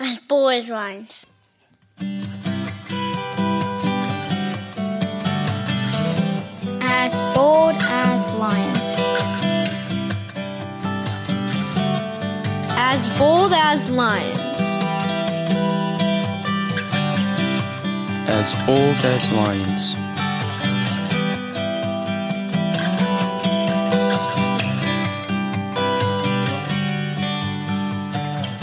as 0.00 0.18
bold 0.18 0.52
as 0.52 0.70
lions. 0.70 1.26
As 6.82 7.20
bold 7.34 7.76
as 7.76 8.34
lions. 8.34 8.80
As 12.78 13.18
bold 13.18 13.52
as 13.52 13.90
lions. 13.90 14.38
As 18.28 18.66
bold 18.66 19.04
as 19.04 19.32
lions. 19.34 20.09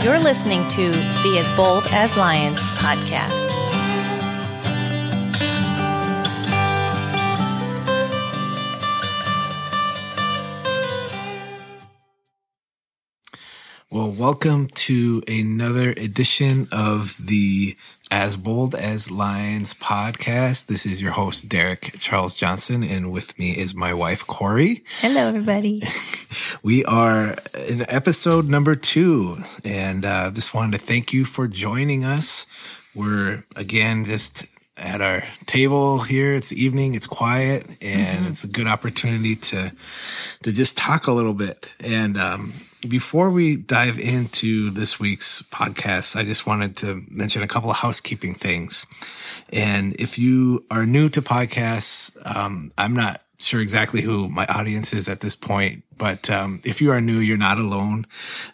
You're 0.07 0.19
listening 0.19 0.65
to 0.69 0.89
the 0.89 1.35
As 1.37 1.53
Bold 1.57 1.83
as 1.91 2.15
Lions 2.15 2.63
podcast. 2.79 3.66
Well, 13.89 14.11
welcome 14.11 14.67
to 14.67 15.23
another 15.29 15.91
edition 15.91 16.67
of 16.73 17.15
the 17.25 17.77
As 18.11 18.35
Bold 18.35 18.75
as 18.75 19.09
Lions 19.09 19.73
podcast. 19.73 20.67
This 20.67 20.85
is 20.85 21.01
your 21.01 21.13
host, 21.13 21.47
Derek 21.47 21.93
Charles 21.97 22.35
Johnson, 22.35 22.83
and 22.83 23.13
with 23.13 23.39
me 23.39 23.51
is 23.51 23.73
my 23.73 23.93
wife, 23.93 24.27
Corey. 24.27 24.83
Hello, 24.99 25.29
everybody. 25.29 25.81
We 26.63 26.83
are 26.83 27.37
in 27.69 27.89
episode 27.89 28.49
number 28.49 28.75
two, 28.75 29.37
and 29.63 30.03
uh, 30.03 30.31
just 30.31 30.53
wanted 30.53 30.77
to 30.77 30.85
thank 30.85 31.13
you 31.13 31.23
for 31.23 31.47
joining 31.47 32.03
us. 32.03 32.45
We're 32.93 33.45
again 33.55 34.03
just 34.03 34.45
at 34.75 35.01
our 35.01 35.23
table 35.45 35.99
here. 35.99 36.33
It's 36.33 36.51
evening, 36.51 36.95
it's 36.95 37.07
quiet, 37.07 37.65
and 37.81 38.27
it's 38.27 38.43
a 38.43 38.47
good 38.49 38.67
opportunity 38.67 39.37
to 39.37 39.71
to 40.43 40.51
just 40.51 40.77
talk 40.77 41.07
a 41.07 41.13
little 41.13 41.33
bit. 41.33 41.71
And 41.85 42.17
um, 42.17 42.51
before 42.87 43.29
we 43.29 43.55
dive 43.55 43.99
into 43.99 44.69
this 44.69 44.99
week's 44.99 45.41
podcast, 45.43 46.15
I 46.15 46.23
just 46.23 46.45
wanted 46.45 46.77
to 46.77 47.03
mention 47.09 47.41
a 47.41 47.47
couple 47.47 47.69
of 47.69 47.77
housekeeping 47.77 48.33
things. 48.33 48.85
And 49.51 49.95
if 49.95 50.19
you 50.19 50.65
are 50.69 50.85
new 50.85 51.09
to 51.09 51.21
podcasts, 51.21 52.17
um, 52.25 52.71
I'm 52.77 52.93
not 52.93 53.21
sure 53.39 53.61
exactly 53.61 54.01
who 54.01 54.27
my 54.27 54.45
audience 54.47 54.93
is 54.93 55.07
at 55.07 55.21
this 55.21 55.35
point, 55.35 55.83
but 55.97 56.29
um, 56.29 56.59
if 56.63 56.81
you 56.81 56.91
are 56.91 57.01
new, 57.01 57.19
you're 57.19 57.37
not 57.37 57.59
alone. 57.59 58.05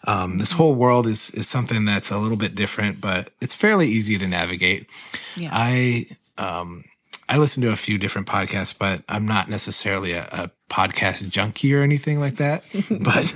Um, 0.06 0.38
this 0.38 0.52
whole 0.52 0.74
world 0.74 1.06
is 1.06 1.30
is 1.30 1.48
something 1.48 1.84
that's 1.84 2.10
a 2.10 2.18
little 2.18 2.36
bit 2.36 2.54
different, 2.54 3.00
but 3.00 3.30
it's 3.40 3.54
fairly 3.54 3.88
easy 3.88 4.18
to 4.18 4.28
navigate. 4.28 4.88
Yeah. 5.36 5.50
I 5.52 6.06
um, 6.38 6.84
I 7.28 7.38
listen 7.38 7.62
to 7.62 7.72
a 7.72 7.76
few 7.76 7.98
different 7.98 8.26
podcasts, 8.26 8.78
but 8.78 9.02
I'm 9.08 9.26
not 9.26 9.48
necessarily 9.48 10.12
a, 10.12 10.24
a 10.32 10.50
podcast 10.74 11.30
junkie 11.30 11.72
or 11.74 11.82
anything 11.82 12.18
like 12.20 12.36
that. 12.36 12.62
but 13.08 13.26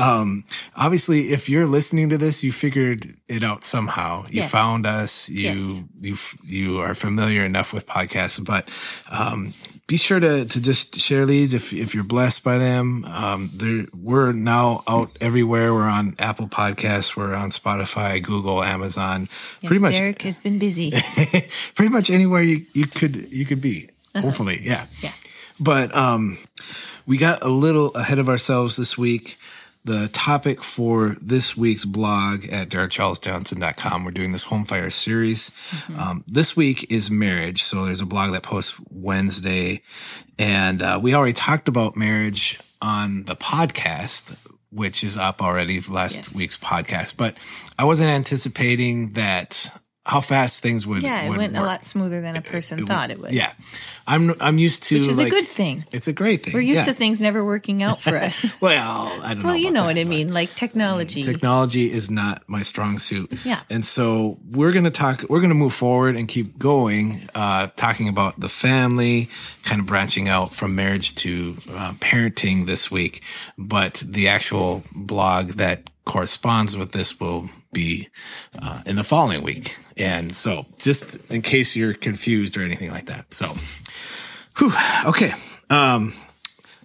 um, 0.00 0.44
obviously, 0.76 1.20
if 1.36 1.48
you're 1.48 1.66
listening 1.66 2.08
to 2.10 2.18
this, 2.18 2.44
you 2.44 2.52
figured 2.52 3.06
it 3.28 3.42
out 3.42 3.64
somehow. 3.64 4.22
You 4.28 4.42
Yes. 4.42 4.50
found 4.50 4.86
us. 4.86 5.28
You 5.28 5.42
Yes. 5.42 5.58
you 6.00 6.16
you 6.46 6.80
are 6.80 6.94
familiar 6.94 7.42
enough 7.44 7.72
with 7.72 7.84
podcasts, 7.86 8.38
but 8.44 8.68
um, 9.10 9.52
be 9.88 9.96
sure 9.96 10.20
to 10.20 10.44
to 10.44 10.58
just 10.60 11.00
share 11.00 11.26
these 11.26 11.54
if 11.54 11.72
if 11.72 11.94
you're 11.94 12.04
blessed 12.16 12.44
by 12.44 12.58
them. 12.58 13.04
Um, 13.06 13.50
there 13.54 13.86
we're 14.08 14.32
now 14.32 14.82
out 14.86 15.10
everywhere. 15.20 15.72
We're 15.74 15.88
on 16.00 16.14
Apple 16.18 16.46
Podcasts. 16.48 17.16
We're 17.16 17.34
on 17.34 17.50
Spotify, 17.50 18.22
Google, 18.22 18.62
Amazon. 18.62 19.22
Yes, 19.22 19.68
pretty 19.68 19.82
much 19.82 19.96
Derek 19.96 20.22
has 20.22 20.40
been 20.40 20.58
busy. 20.58 20.92
pretty 21.74 21.90
much 21.92 22.08
anywhere 22.10 22.42
you, 22.42 22.66
you 22.74 22.86
could 22.86 23.16
you 23.32 23.44
could 23.46 23.60
be 23.60 23.88
hopefully 24.14 24.58
yeah 24.62 24.84
Yeah. 25.02 25.10
But 25.60 25.94
um 25.96 26.38
we 27.06 27.16
got 27.16 27.42
a 27.42 27.48
little 27.48 27.90
ahead 27.94 28.18
of 28.18 28.28
ourselves 28.28 28.76
this 28.76 28.98
week. 28.98 29.36
The 29.84 30.10
topic 30.12 30.62
for 30.62 31.16
this 31.22 31.56
week's 31.56 31.86
blog 31.86 32.44
at 32.50 32.68
derekcharlesjohnson.com 32.68 34.04
we're 34.04 34.10
doing 34.10 34.32
this 34.32 34.44
home 34.44 34.64
fire 34.64 34.90
series. 34.90 35.50
Um, 35.96 36.24
this 36.26 36.56
week 36.56 36.90
is 36.92 37.10
marriage. 37.10 37.62
So 37.62 37.84
there's 37.86 38.00
a 38.02 38.06
blog 38.06 38.32
that 38.32 38.42
posts 38.42 38.78
wednesday. 38.90 39.82
And 40.38 40.82
uh, 40.82 40.98
we 41.02 41.14
already 41.14 41.32
talked 41.32 41.68
about 41.68 41.96
marriage 41.96 42.60
on 42.82 43.24
the 43.24 43.34
podcast 43.36 44.46
which 44.70 45.02
is 45.02 45.16
up 45.16 45.40
already 45.40 45.80
last 45.80 46.18
Yes. 46.18 46.36
week's 46.36 46.58
podcast. 46.58 47.16
But 47.16 47.38
i 47.78 47.84
wasn't 47.84 48.10
anticipating 48.10 49.12
that 49.12 49.70
how 50.08 50.22
fast 50.22 50.62
things 50.62 50.86
would 50.86 51.02
Yeah, 51.02 51.26
it 51.26 51.28
would 51.28 51.36
went 51.36 51.56
a 51.56 51.62
lot 51.62 51.84
smoother 51.84 52.22
than 52.22 52.34
a 52.34 52.40
person 52.40 52.86
thought 52.86 53.10
it 53.10 53.18
would. 53.20 53.32
Yeah, 53.32 53.52
I'm 54.06 54.32
I'm 54.40 54.56
used 54.56 54.84
to 54.84 54.96
Which 54.96 55.06
is 55.06 55.18
like, 55.18 55.26
a 55.26 55.30
good 55.30 55.46
thing. 55.46 55.84
It's 55.92 56.08
a 56.08 56.14
great 56.14 56.40
thing. 56.40 56.54
We're 56.54 56.62
used 56.62 56.86
yeah. 56.86 56.92
to 56.92 56.94
things 56.94 57.20
never 57.20 57.44
working 57.44 57.82
out 57.82 58.00
for 58.00 58.16
us. 58.16 58.56
Well, 58.68 59.12
I 59.22 59.34
don't 59.34 59.38
know. 59.38 59.44
well, 59.48 59.56
you 59.56 59.70
know 59.70 59.82
that, 59.82 59.96
what 59.96 59.98
I 59.98 60.04
mean, 60.04 60.32
like 60.32 60.54
technology. 60.54 61.22
Technology 61.22 61.90
is 61.92 62.10
not 62.10 62.42
my 62.48 62.62
strong 62.62 62.98
suit. 62.98 63.32
Yeah. 63.44 63.60
and 63.70 63.84
so 63.84 64.38
we're 64.50 64.72
gonna 64.72 64.90
talk. 64.90 65.24
We're 65.28 65.40
gonna 65.40 65.54
move 65.54 65.74
forward 65.74 66.16
and 66.16 66.26
keep 66.26 66.58
going, 66.58 67.14
uh, 67.34 67.68
talking 67.76 68.08
about 68.08 68.40
the 68.40 68.48
family, 68.48 69.28
kind 69.62 69.80
of 69.80 69.86
branching 69.86 70.28
out 70.28 70.54
from 70.54 70.74
marriage 70.74 71.14
to 71.16 71.56
uh, 71.70 71.92
parenting 72.00 72.66
this 72.66 72.90
week. 72.90 73.22
But 73.58 74.02
the 74.06 74.28
actual 74.28 74.82
blog 74.94 75.52
that 75.52 75.90
corresponds 76.08 76.76
with 76.76 76.92
this 76.92 77.20
will 77.20 77.48
be 77.72 78.08
uh, 78.60 78.82
in 78.86 78.96
the 78.96 79.04
following 79.04 79.42
week. 79.42 79.76
And 79.98 80.34
so, 80.34 80.66
just 80.78 81.16
in 81.30 81.42
case 81.42 81.76
you're 81.76 81.94
confused 81.94 82.56
or 82.56 82.62
anything 82.62 82.90
like 82.90 83.06
that. 83.06 83.34
So, 83.34 83.48
whew, 84.58 84.72
okay. 85.10 85.32
Um, 85.70 86.12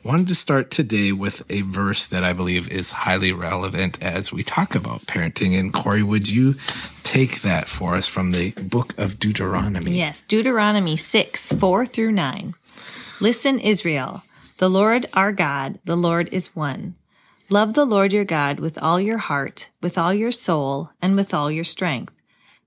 wanted 0.03 0.27
to 0.27 0.35
start 0.35 0.69
today 0.69 1.11
with 1.11 1.43
a 1.49 1.61
verse 1.61 2.07
that 2.07 2.23
I 2.23 2.33
believe 2.33 2.69
is 2.69 2.91
highly 2.91 3.31
relevant 3.31 4.03
as 4.03 4.33
we 4.33 4.43
talk 4.43 4.75
about 4.75 5.01
parenting. 5.01 5.57
And 5.57 5.71
Corey, 5.71 6.03
would 6.03 6.29
you 6.29 6.53
take 7.03 7.41
that 7.41 7.67
for 7.67 7.95
us 7.95 8.07
from 8.07 8.31
the 8.31 8.51
book 8.51 8.97
of 8.97 9.19
Deuteronomy? 9.19 9.91
Yes, 9.91 10.23
Deuteronomy 10.23 10.97
6, 10.97 11.53
4 11.53 11.85
through 11.85 12.11
9. 12.11 12.53
Listen, 13.21 13.59
Israel, 13.59 14.23
the 14.57 14.69
Lord 14.69 15.05
our 15.13 15.31
God, 15.31 15.79
the 15.85 15.95
Lord 15.95 16.27
is 16.31 16.55
one. 16.55 16.95
Love 17.49 17.73
the 17.73 17.85
Lord 17.85 18.11
your 18.11 18.25
God 18.25 18.59
with 18.59 18.81
all 18.81 18.99
your 18.99 19.19
heart, 19.19 19.69
with 19.81 19.97
all 19.97 20.13
your 20.13 20.31
soul, 20.31 20.89
and 21.01 21.15
with 21.15 21.33
all 21.33 21.51
your 21.51 21.63
strength. 21.63 22.13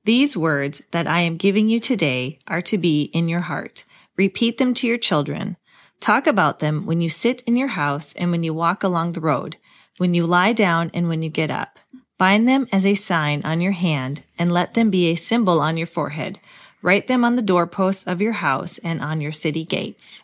These 0.06 0.37
words 0.37 0.87
that 0.93 1.11
I 1.11 1.22
am 1.22 1.37
giving 1.37 1.69
you 1.69 1.81
today 1.81 2.39
are 2.47 2.61
to 2.61 2.78
be 2.78 3.11
in 3.12 3.27
your 3.27 3.41
heart. 3.41 3.84
Repeat 4.17 4.56
them 4.56 4.72
to 4.75 4.87
your 4.87 4.99
children. 4.99 5.56
Talk 5.99 6.28
about 6.28 6.61
them 6.61 6.87
when 6.87 7.00
you 7.00 7.09
sit 7.09 7.43
in 7.43 7.56
your 7.56 7.75
house 7.75 8.15
and 8.15 8.31
when 8.31 8.44
you 8.44 8.55
walk 8.55 8.84
along 8.84 9.12
the 9.12 9.21
road, 9.21 9.56
when 9.99 10.15
you 10.15 10.25
lie 10.25 10.53
down 10.53 10.93
and 10.94 11.09
when 11.09 11.22
you 11.22 11.28
get 11.28 11.50
up. 11.50 11.81
Bind 12.19 12.47
them 12.47 12.69
as 12.71 12.87
a 12.87 12.94
sign 12.94 13.43
on 13.44 13.61
your 13.61 13.72
hand 13.72 14.22
and 14.39 14.53
let 14.53 14.75
them 14.75 14.91
be 14.91 15.06
a 15.11 15.17
symbol 15.17 15.61
on 15.61 15.77
your 15.77 15.89
forehead. 15.89 16.38
Write 16.83 17.09
them 17.09 17.25
on 17.25 17.34
the 17.34 17.43
doorposts 17.43 18.06
of 18.06 18.23
your 18.23 18.34
house 18.34 18.78
and 18.78 19.03
on 19.03 19.21
your 19.21 19.33
city 19.33 19.65
gates. 19.65 20.23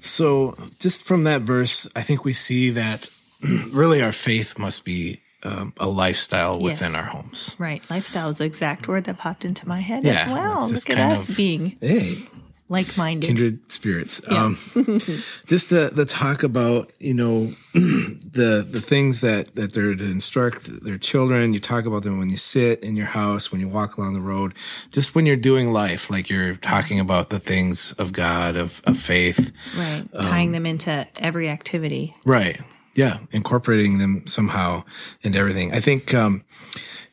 So, 0.00 0.56
just 0.78 1.06
from 1.06 1.24
that 1.24 1.42
verse, 1.42 1.86
I 1.94 2.00
think 2.00 2.24
we 2.24 2.32
see 2.32 2.70
that 2.70 3.10
really 3.74 4.00
our 4.00 4.10
faith 4.10 4.58
must 4.58 4.86
be 4.86 5.20
um, 5.42 5.72
a 5.78 5.88
lifestyle 5.88 6.58
within 6.60 6.92
Yes. 6.92 6.96
our 7.00 7.08
homes. 7.08 7.56
Right. 7.58 7.82
Lifestyle 7.90 8.28
is 8.28 8.38
the 8.38 8.44
exact 8.44 8.88
word 8.88 9.04
that 9.04 9.18
popped 9.18 9.44
into 9.44 9.66
my 9.68 9.80
head 9.80 10.04
Yeah, 10.04 10.22
as 10.26 10.32
well. 10.32 10.68
Look 10.68 10.90
at 10.90 10.98
us 11.12 11.28
of- 11.28 11.36
being 11.36 11.76
Hey, 11.80 12.26
like 12.68 12.96
minded. 12.96 13.26
kindred 13.26 13.72
spirits. 13.72 14.20
Um, 14.30 14.54
just 15.46 15.70
the 15.70 15.90
the 15.92 16.04
talk 16.08 16.42
about 16.42 16.92
you 17.00 17.14
know 17.14 17.52
the 17.74 18.66
the 18.70 18.80
things 18.80 19.20
that 19.22 19.54
that 19.54 19.72
they're 19.72 19.94
to 19.94 20.04
instruct 20.10 20.84
their 20.84 20.98
children. 20.98 21.52
You 21.54 21.60
talk 21.60 21.84
about 21.86 22.02
them 22.02 22.18
when 22.18 22.28
you 22.30 22.36
sit 22.36 22.82
in 22.84 22.94
your 22.96 23.06
house, 23.06 23.50
when 23.50 23.60
you 23.60 23.68
walk 23.68 23.96
along 23.96 24.14
the 24.14 24.20
road, 24.20 24.54
just 24.92 25.14
when 25.14 25.26
you're 25.26 25.36
doing 25.36 25.72
life, 25.72 26.10
like 26.10 26.28
you're 26.30 26.56
talking 26.56 27.00
about 27.00 27.30
the 27.30 27.38
things 27.38 27.92
of 27.98 28.12
God, 28.12 28.56
of 28.56 28.82
of 28.86 28.98
faith, 28.98 29.50
Right. 29.76 30.04
Um, 30.14 30.24
Tying 30.24 30.52
them 30.52 30.66
into 30.66 31.06
every 31.18 31.48
activity. 31.48 32.14
right? 32.24 32.60
Yeah, 32.94 33.18
incorporating 33.30 33.98
them 33.98 34.26
somehow 34.26 34.84
into 35.22 35.38
everything. 35.38 35.72
I 35.72 35.80
think. 35.80 36.12
um 36.14 36.44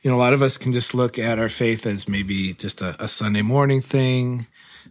you 0.03 0.11
know, 0.11 0.17
a 0.17 0.19
lot 0.19 0.31
of 0.33 0.41
us 0.41 0.57
can 0.57 0.71
just 0.71 0.93
look 0.93 1.19
at 1.19 1.37
our 1.37 1.49
faith 1.49 1.85
as 1.85 2.07
maybe 2.07 2.53
just 2.53 2.81
a, 2.81 2.95
a 3.03 3.07
Sunday 3.09 3.41
morning 3.41 3.81
thing 3.81 4.45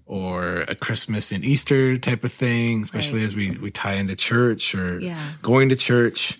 or 0.04 0.62
a 0.68 0.74
Christmas 0.74 1.32
and 1.32 1.42
Easter 1.44 1.96
type 1.96 2.22
of 2.22 2.32
thing, 2.32 2.82
especially 2.82 3.20
Right. 3.20 3.24
as 3.26 3.34
we, 3.36 3.56
we 3.62 3.70
tie 3.70 3.94
into 3.94 4.14
church 4.16 4.74
or 4.74 4.98
Yeah. 5.00 5.18
going 5.40 5.70
to 5.70 5.76
church. 5.76 6.38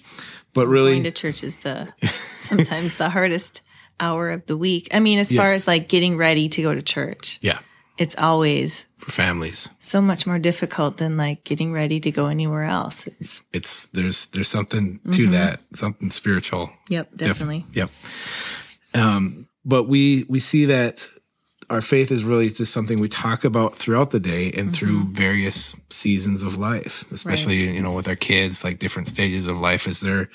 But 0.52 0.66
really, 0.66 0.92
Going 0.92 1.04
to 1.04 1.10
church 1.12 1.42
is 1.42 1.56
the 1.60 1.88
sometimes 2.02 2.96
the 2.98 3.08
hardest 3.08 3.62
hour 3.98 4.30
of 4.30 4.44
the 4.46 4.56
week. 4.58 4.88
I 4.92 5.00
mean, 5.00 5.20
as 5.20 5.32
far 5.32 5.46
as 5.46 5.66
like 5.66 5.88
getting 5.88 6.16
ready 6.18 6.48
to 6.50 6.62
go 6.62 6.74
to 6.74 6.82
church, 6.82 7.38
yeah, 7.40 7.60
it's 7.98 8.16
always 8.18 8.86
for 8.96 9.10
families, 9.10 9.74
so 9.80 10.00
much 10.00 10.26
more 10.26 10.38
difficult 10.38 10.98
than 10.98 11.16
like 11.16 11.44
getting 11.44 11.72
ready 11.72 12.00
to 12.00 12.10
go 12.10 12.26
anywhere 12.26 12.64
else. 12.64 13.06
It's 13.06 13.42
it's 13.52 13.86
there's 13.86 14.26
there's 14.28 14.48
something 14.48 15.00
to 15.04 15.10
mm-hmm. 15.10 15.32
that, 15.32 15.60
something 15.74 16.10
spiritual. 16.10 16.70
yep, 16.88 17.10
Def- 17.14 17.28
definitely. 17.28 17.64
Yep. 17.72 17.90
Um, 18.94 19.48
but 19.64 19.84
we 19.84 20.24
we 20.28 20.38
see 20.38 20.66
that 20.66 21.08
our 21.68 21.80
faith 21.80 22.12
is 22.12 22.22
really 22.22 22.48
just 22.48 22.72
something 22.72 23.00
we 23.00 23.08
talk 23.08 23.44
about 23.44 23.74
throughout 23.74 24.12
the 24.12 24.20
day 24.20 24.52
and 24.56 24.72
through 24.74 25.00
mm-hmm. 25.00 25.12
various 25.12 25.76
seasons 25.90 26.44
of 26.44 26.56
life, 26.56 27.10
especially, 27.10 27.74
you 27.74 27.82
know, 27.82 27.92
with 27.92 28.06
our 28.06 28.14
kids, 28.14 28.62
like 28.62 28.78
different 28.78 29.08
stages 29.08 29.48
of 29.48 29.58
life 29.58 29.88
as 29.88 30.00
they're 30.00 30.28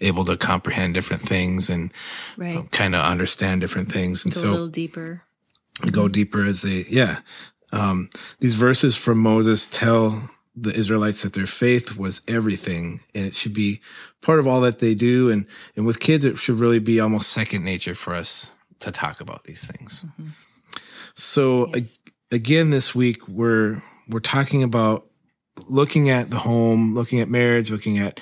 able 0.00 0.24
to 0.26 0.36
comprehend 0.36 0.92
different 0.94 1.22
things 1.22 1.70
and 1.70 1.92
Right. 2.36 2.56
Um, 2.56 2.68
kind 2.68 2.94
of 2.94 3.04
understand 3.04 3.60
different 3.60 3.90
things. 3.92 4.24
And 4.24 4.34
Go 4.34 4.38
a 4.38 4.42
so 4.42 4.50
little 4.50 4.68
deeper. 4.68 5.22
Go 5.90 6.08
deeper 6.08 6.44
as 6.44 6.62
they, 6.62 6.84
yeah. 6.88 7.18
Um, 7.72 8.08
these 8.40 8.54
verses 8.54 8.96
from 8.96 9.18
Moses 9.18 9.66
tell 9.66 10.30
the 10.54 10.72
Israelites 10.72 11.22
that 11.22 11.32
their 11.32 11.46
faith 11.46 11.96
was 11.96 12.22
everything 12.28 13.00
and 13.14 13.24
it 13.26 13.34
should 13.34 13.54
be 13.54 13.80
part 14.22 14.38
of 14.38 14.46
all 14.46 14.60
that 14.60 14.78
they 14.78 14.94
do. 14.94 15.30
And, 15.30 15.46
and 15.76 15.84
with 15.84 15.98
kids, 15.98 16.24
it 16.24 16.38
should 16.38 16.60
really 16.60 16.78
be 16.78 17.00
almost 17.00 17.30
second 17.30 17.64
nature 17.64 17.94
for 17.94 18.14
us 18.14 18.54
to 18.80 18.92
talk 18.92 19.20
about 19.20 19.44
these 19.44 19.66
things. 19.66 20.04
So 21.14 21.70
a- 21.74 22.34
again, 22.34 22.70
this 22.70 22.94
week 22.94 23.26
we're, 23.26 23.82
we're 24.08 24.20
talking 24.20 24.62
about 24.62 25.06
looking 25.68 26.10
at 26.10 26.30
the 26.30 26.36
home, 26.36 26.94
looking 26.94 27.20
at 27.20 27.28
marriage, 27.28 27.70
looking 27.70 27.98
at 27.98 28.20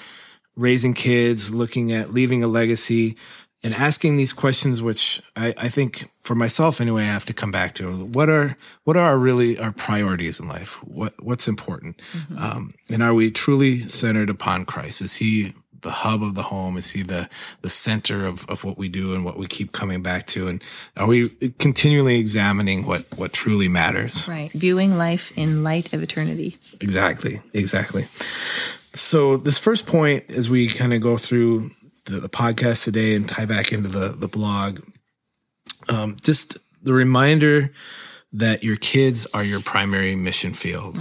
raising 0.56 0.94
kids, 0.94 1.52
looking 1.52 1.92
at 1.92 2.12
leaving 2.12 2.42
a 2.42 2.46
legacy 2.46 3.16
and 3.64 3.74
asking 3.74 4.16
these 4.16 4.32
questions, 4.32 4.82
which 4.82 5.22
I, 5.36 5.48
I 5.56 5.68
think 5.68 6.10
for 6.20 6.34
myself 6.34 6.80
anyway, 6.80 7.02
I 7.02 7.06
have 7.06 7.26
to 7.26 7.34
come 7.34 7.50
back 7.50 7.74
to 7.76 8.06
what 8.06 8.28
are, 8.28 8.56
what 8.84 8.96
are 8.96 9.02
our 9.02 9.18
really 9.18 9.58
our 9.58 9.72
priorities 9.72 10.40
in 10.40 10.48
life? 10.48 10.82
What, 10.84 11.14
what's 11.22 11.46
important? 11.46 12.00
Um, 12.38 12.74
and 12.90 13.02
are 13.02 13.14
we 13.14 13.30
truly 13.30 13.78
centered 13.80 14.30
upon 14.30 14.64
Christ? 14.64 15.00
Is 15.00 15.16
he 15.16 15.52
the 15.82 15.90
hub 15.90 16.22
of 16.22 16.34
the 16.34 16.44
home? 16.44 16.76
Is 16.76 16.90
he 16.90 17.02
the, 17.02 17.28
the 17.60 17.68
center 17.68 18.26
of, 18.26 18.48
of 18.48 18.64
what 18.64 18.78
we 18.78 18.88
do 18.88 19.14
and 19.14 19.24
what 19.24 19.36
we 19.36 19.46
keep 19.46 19.72
coming 19.72 20.02
back 20.02 20.26
to? 20.28 20.48
And 20.48 20.62
are 20.96 21.06
we 21.06 21.28
continually 21.58 22.18
examining 22.18 22.86
what, 22.86 23.04
what 23.16 23.32
truly 23.32 23.68
matters? 23.68 24.28
Right. 24.28 24.50
Viewing 24.52 24.96
life 24.96 25.36
in 25.36 25.62
light 25.62 25.92
of 25.92 26.02
eternity. 26.02 26.56
Exactly. 26.80 27.40
Exactly. 27.54 28.02
So 28.94 29.36
this 29.36 29.58
first 29.58 29.86
point, 29.86 30.30
as 30.30 30.50
we 30.50 30.68
kind 30.68 30.92
of 30.92 31.00
go 31.00 31.16
through 31.16 31.70
the, 32.04 32.20
the 32.20 32.28
podcast 32.28 32.84
today 32.84 33.14
and 33.14 33.28
tie 33.28 33.46
back 33.46 33.72
into 33.72 33.88
the, 33.88 34.08
the 34.08 34.28
blog, 34.28 34.80
um, 35.88 36.16
just 36.22 36.58
the 36.84 36.92
reminder 36.92 37.72
that 38.32 38.62
your 38.64 38.76
kids 38.76 39.26
are 39.34 39.44
your 39.44 39.60
primary 39.60 40.14
mission 40.16 40.52
field. 40.52 40.98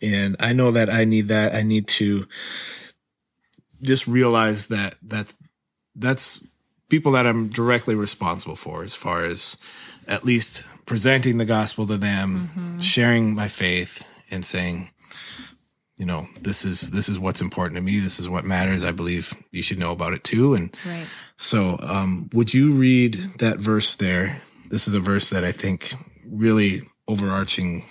And 0.00 0.36
I 0.38 0.52
know 0.52 0.70
that 0.70 0.88
I 0.88 1.04
need 1.04 1.28
that. 1.28 1.54
I 1.54 1.62
need 1.62 1.88
to 1.88 2.26
just 3.82 4.06
realize 4.06 4.68
that 4.68 4.94
that's, 5.02 5.36
that's 5.96 6.46
people 6.88 7.12
that 7.12 7.26
I'm 7.26 7.48
directly 7.48 7.94
responsible 7.94 8.56
for 8.56 8.82
as 8.82 8.94
far 8.94 9.24
as 9.24 9.56
at 10.06 10.24
least 10.24 10.64
presenting 10.86 11.38
the 11.38 11.44
gospel 11.44 11.86
to 11.86 11.96
them, 11.96 12.48
sharing 12.80 13.34
my 13.34 13.48
faith 13.48 14.06
and 14.30 14.44
saying, 14.44 14.90
you 16.00 16.06
know, 16.06 16.26
this 16.40 16.64
is 16.64 16.92
this 16.92 17.10
is 17.10 17.18
what's 17.18 17.42
important 17.42 17.76
to 17.76 17.82
me. 17.82 18.00
This 18.00 18.18
is 18.18 18.26
what 18.26 18.46
matters. 18.46 18.84
I 18.84 18.90
believe 18.90 19.34
you 19.52 19.62
should 19.62 19.78
know 19.78 19.92
about 19.92 20.14
it 20.14 20.24
too. 20.24 20.54
And 20.54 20.74
Right. 20.86 21.06
so, 21.36 21.78
um, 21.82 22.30
would 22.32 22.54
you 22.54 22.72
read 22.72 23.16
that 23.38 23.58
verse 23.58 23.94
there? 23.96 24.40
This 24.70 24.88
is 24.88 24.94
a 24.94 25.00
verse 25.00 25.28
that 25.28 25.44
I 25.44 25.52
think 25.52 25.92
really 26.26 26.80
overarching 27.06 27.84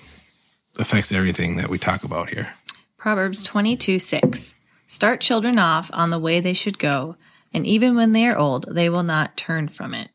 affects 0.80 1.12
everything 1.12 1.58
that 1.58 1.70
we 1.70 1.78
talk 1.78 2.04
about 2.04 2.32
here. 2.32 2.52
Proverbs 2.98 3.44
22 3.44 4.00
6. 4.00 4.56
Start 4.88 5.22
children 5.22 5.60
off 5.60 5.92
on 5.94 6.10
the 6.10 6.18
way 6.18 6.40
they 6.40 6.54
should 6.54 6.80
go, 6.80 7.16
and 7.54 7.64
even 7.68 7.96
when 7.96 8.14
they 8.14 8.26
are 8.26 8.36
old, 8.36 8.66
they 8.74 8.90
will 8.90 9.04
not 9.04 9.38
turn 9.38 9.68
from 9.68 9.94
it. 9.94 10.10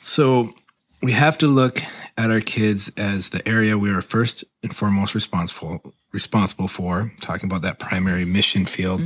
So 0.00 0.54
we 1.02 1.12
have 1.12 1.36
to 1.38 1.48
look 1.48 1.80
at 2.16 2.30
our 2.30 2.40
kids 2.40 2.90
as 2.96 3.28
the 3.28 3.46
area 3.46 3.76
we 3.76 3.90
are 3.90 4.00
first 4.00 4.42
and 4.62 4.74
foremost 4.74 5.14
responsible 5.14 5.92
responsible 6.16 6.66
for, 6.68 7.12
talking 7.20 7.46
about 7.48 7.62
that 7.62 7.78
primary 7.78 8.24
mission 8.24 8.64
field. 8.64 9.00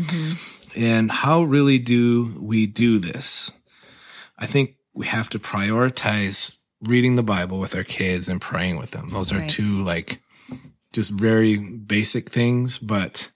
And 0.77 1.11
how 1.11 1.43
really 1.43 1.79
do 1.79 2.33
we 2.41 2.67
do 2.67 2.99
this? 2.99 3.51
I 4.39 4.47
think 4.47 4.77
we 4.95 5.07
have 5.07 5.29
to 5.31 5.39
prioritize 5.41 6.57
reading 6.81 7.17
the 7.17 7.23
Bible 7.23 7.59
with 7.59 7.75
our 7.75 7.85
kids 7.85 8.29
and 8.29 8.41
praying 8.41 8.79
with 8.79 8.93
them. 8.93 9.09
Those 9.11 9.33
are 9.33 9.41
Right. 9.41 9.51
two 9.51 9.83
like 9.83 10.23
just 10.93 11.11
very 11.13 11.57
basic 11.59 12.31
things, 12.31 12.79
but 12.79 13.31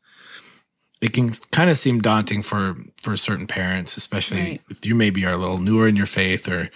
it 1.00 1.12
can 1.12 1.30
kind 1.50 1.68
of 1.68 1.76
seem 1.76 2.00
daunting 2.00 2.42
for 2.42 2.76
for 3.02 3.16
certain 3.16 3.46
parents, 3.46 3.96
especially 3.96 4.40
Right. 4.40 4.60
if 4.70 4.86
you 4.86 4.94
maybe 4.94 5.26
are 5.26 5.32
a 5.34 5.36
little 5.36 5.58
newer 5.58 5.86
in 5.88 5.96
your 5.96 6.06
faith 6.06 6.48
or 6.48 6.70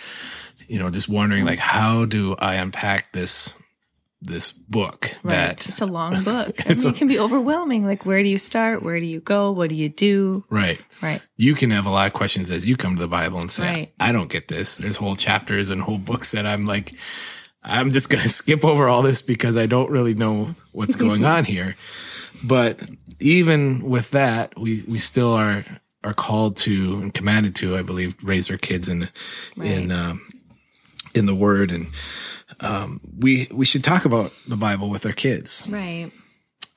you 0.66 0.78
know 0.78 0.90
just 0.90 1.08
wondering 1.08 1.44
like 1.46 1.58
how 1.60 2.04
do 2.04 2.34
I 2.38 2.54
unpack 2.56 3.12
this 3.12 3.54
this 4.20 4.50
book 4.50 5.12
that 5.22 5.64
it's 5.68 5.80
a 5.80 5.86
long 5.86 6.10
book. 6.24 6.56
I 6.66 6.70
mean, 6.74 6.86
a- 6.86 6.88
it 6.88 6.96
can 6.96 7.06
be 7.08 7.18
overwhelming. 7.20 7.86
Like, 7.86 8.04
where 8.04 8.22
do 8.22 8.28
you 8.28 8.38
start? 8.38 8.82
Where 8.82 8.98
do 8.98 9.06
you 9.06 9.20
go? 9.20 9.52
What 9.52 9.70
do 9.70 9.76
you 9.76 9.88
do? 9.88 10.44
right 10.50 10.80
Right. 11.02 11.24
you 11.36 11.54
can 11.54 11.70
have 11.70 11.86
a 11.86 11.90
lot 11.90 12.08
of 12.08 12.12
questions 12.14 12.50
as 12.50 12.66
you 12.68 12.76
come 12.76 12.96
to 12.96 13.00
the 13.02 13.08
Bible 13.08 13.38
and 13.40 13.50
say, 13.50 13.72
Right. 13.72 13.92
I 14.00 14.10
don't 14.12 14.30
get 14.30 14.48
this. 14.48 14.78
There's 14.78 14.96
whole 14.96 15.14
chapters 15.16 15.70
and 15.70 15.80
whole 15.80 15.98
books 15.98 16.32
that 16.32 16.46
I'm 16.46 16.64
like, 16.66 16.92
I'm 17.62 17.90
just 17.92 18.10
going 18.10 18.22
to 18.24 18.28
skip 18.28 18.64
over 18.64 18.88
all 18.88 19.02
this 19.02 19.22
because 19.22 19.56
I 19.56 19.66
don't 19.66 19.90
really 19.90 20.14
know 20.14 20.48
what's 20.72 20.96
going 21.04 21.24
on 21.24 21.44
here. 21.44 21.76
But 22.44 22.82
even 23.20 23.88
with 23.88 24.10
that, 24.12 24.52
we, 24.58 24.82
we 24.88 24.98
still 24.98 25.32
are, 25.32 25.64
are 26.04 26.14
called 26.14 26.56
to 26.58 26.94
and 26.94 27.12
commanded 27.14 27.54
to, 27.56 27.76
I 27.76 27.82
believe, 27.82 28.14
raise 28.22 28.50
our 28.50 28.56
kids 28.58 28.88
in, 28.88 29.08
in, 29.60 29.90
um, 29.92 30.20
in 31.14 31.26
the 31.26 31.34
word. 31.34 31.70
And, 31.70 31.86
um, 32.60 33.00
we, 33.18 33.48
we 33.52 33.64
should 33.64 33.84
talk 33.84 34.04
about 34.04 34.32
the 34.46 34.56
Bible 34.56 34.90
with 34.90 35.06
our 35.06 35.12
kids. 35.12 35.66
Right. 35.70 36.10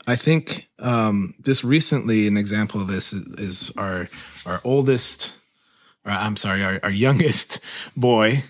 I 0.08 0.16
think 0.16 0.68
um, 0.80 1.36
just 1.44 1.64
recently 1.64 2.28
an 2.28 2.38
example 2.38 2.82
of 2.82 2.88
this 2.88 3.14
is, 3.14 3.40
is 3.40 3.74
our 3.78 4.08
our 4.46 4.60
oldest, 4.64 5.36
or 6.06 6.12
I'm 6.12 6.36
sorry, 6.36 6.64
our, 6.64 6.80
our 6.84 6.92
youngest 6.92 7.60
boy, 7.96 8.44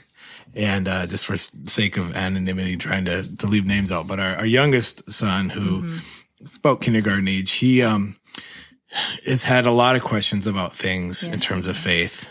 and 0.55 0.87
uh, 0.87 1.07
just 1.07 1.25
for 1.25 1.37
sake 1.37 1.97
of 1.97 2.15
anonymity, 2.15 2.77
trying 2.77 3.05
to 3.05 3.35
to 3.37 3.47
leave 3.47 3.67
names 3.67 3.91
out, 3.91 4.07
but 4.07 4.19
our, 4.19 4.35
our 4.37 4.45
youngest 4.45 5.11
son, 5.11 5.49
who 5.49 5.83
is 6.39 6.55
about 6.55 6.81
kindergarten 6.81 7.27
age, 7.27 7.51
he 7.53 7.81
um 7.83 8.15
has 9.25 9.43
had 9.43 9.65
a 9.65 9.71
lot 9.71 9.95
of 9.95 10.03
questions 10.03 10.47
about 10.47 10.73
things 10.73 11.27
in 11.27 11.39
terms 11.39 11.67
of 11.67 11.77
faith, 11.77 12.29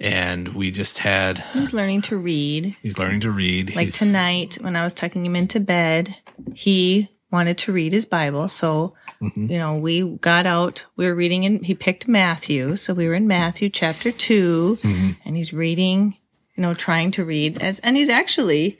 and 0.00 0.48
we 0.48 0.70
just 0.70 0.98
had 0.98 1.38
He's 1.52 1.74
learning 1.74 2.02
to 2.02 2.16
read. 2.16 2.76
he's 2.82 2.98
learning 2.98 3.20
to 3.20 3.30
read. 3.30 3.74
Like 3.76 3.88
He's- 3.88 3.98
tonight, 3.98 4.58
when 4.60 4.76
I 4.76 4.82
was 4.82 4.94
tucking 4.94 5.24
him 5.24 5.36
into 5.36 5.60
bed, 5.60 6.16
he 6.54 7.08
wanted 7.30 7.58
to 7.58 7.72
read 7.72 7.92
his 7.92 8.06
Bible. 8.06 8.48
So, 8.48 8.94
mm-hmm. 9.20 9.46
you 9.46 9.58
know, 9.58 9.78
we 9.78 10.16
got 10.16 10.46
out, 10.46 10.86
we 10.96 11.06
were 11.06 11.14
reading 11.14 11.44
and 11.44 11.64
he 11.64 11.74
picked 11.74 12.08
Matthew. 12.08 12.76
So 12.76 12.94
we 12.94 13.06
were 13.06 13.14
in 13.14 13.28
Matthew 13.28 13.68
chapter 13.68 14.10
2 14.10 14.78
mm-hmm. 14.80 15.10
and 15.24 15.36
he's 15.36 15.52
reading, 15.52 16.16
you 16.56 16.62
know, 16.62 16.74
trying 16.74 17.10
to 17.12 17.24
read 17.24 17.62
as, 17.62 17.78
and 17.80 17.96
he's 17.96 18.10
actually 18.10 18.78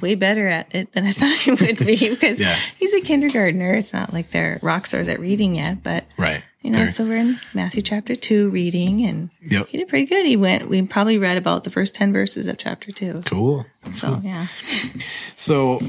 way 0.00 0.14
better 0.14 0.48
at 0.48 0.74
it 0.74 0.92
than 0.92 1.04
I 1.06 1.12
thought 1.18 1.36
he 1.36 1.50
would 1.50 1.78
be 1.78 1.96
because 2.10 2.38
Yeah. 2.40 2.54
he's 2.78 2.94
a 2.94 3.00
kindergartner. 3.00 3.74
It's 3.74 3.92
not 3.92 4.12
like 4.12 4.30
they're 4.30 4.58
rock 4.62 4.86
stars 4.86 5.08
at 5.08 5.20
reading 5.20 5.54
yet, 5.56 5.82
but 5.82 6.04
right. 6.16 6.42
you 6.62 6.70
know, 6.70 6.78
There- 6.78 6.92
so 6.92 7.04
we're 7.04 7.16
in 7.18 7.38
Matthew 7.54 7.82
chapter 7.82 8.14
2 8.14 8.50
reading 8.50 9.04
and 9.04 9.30
Yep. 9.46 9.68
he 9.68 9.78
did 9.78 9.88
pretty 9.88 10.06
good. 10.06 10.26
He 10.26 10.36
went, 10.36 10.68
we 10.68 10.82
probably 10.86 11.18
read 11.18 11.36
about 11.36 11.64
the 11.64 11.70
first 11.70 11.94
10 11.94 12.12
verses 12.12 12.46
of 12.46 12.58
chapter 12.58 12.92
2. 12.92 13.14
Cool. 13.26 13.66
So, 13.92 14.20
yeah. 14.22 14.46
So 15.36 15.80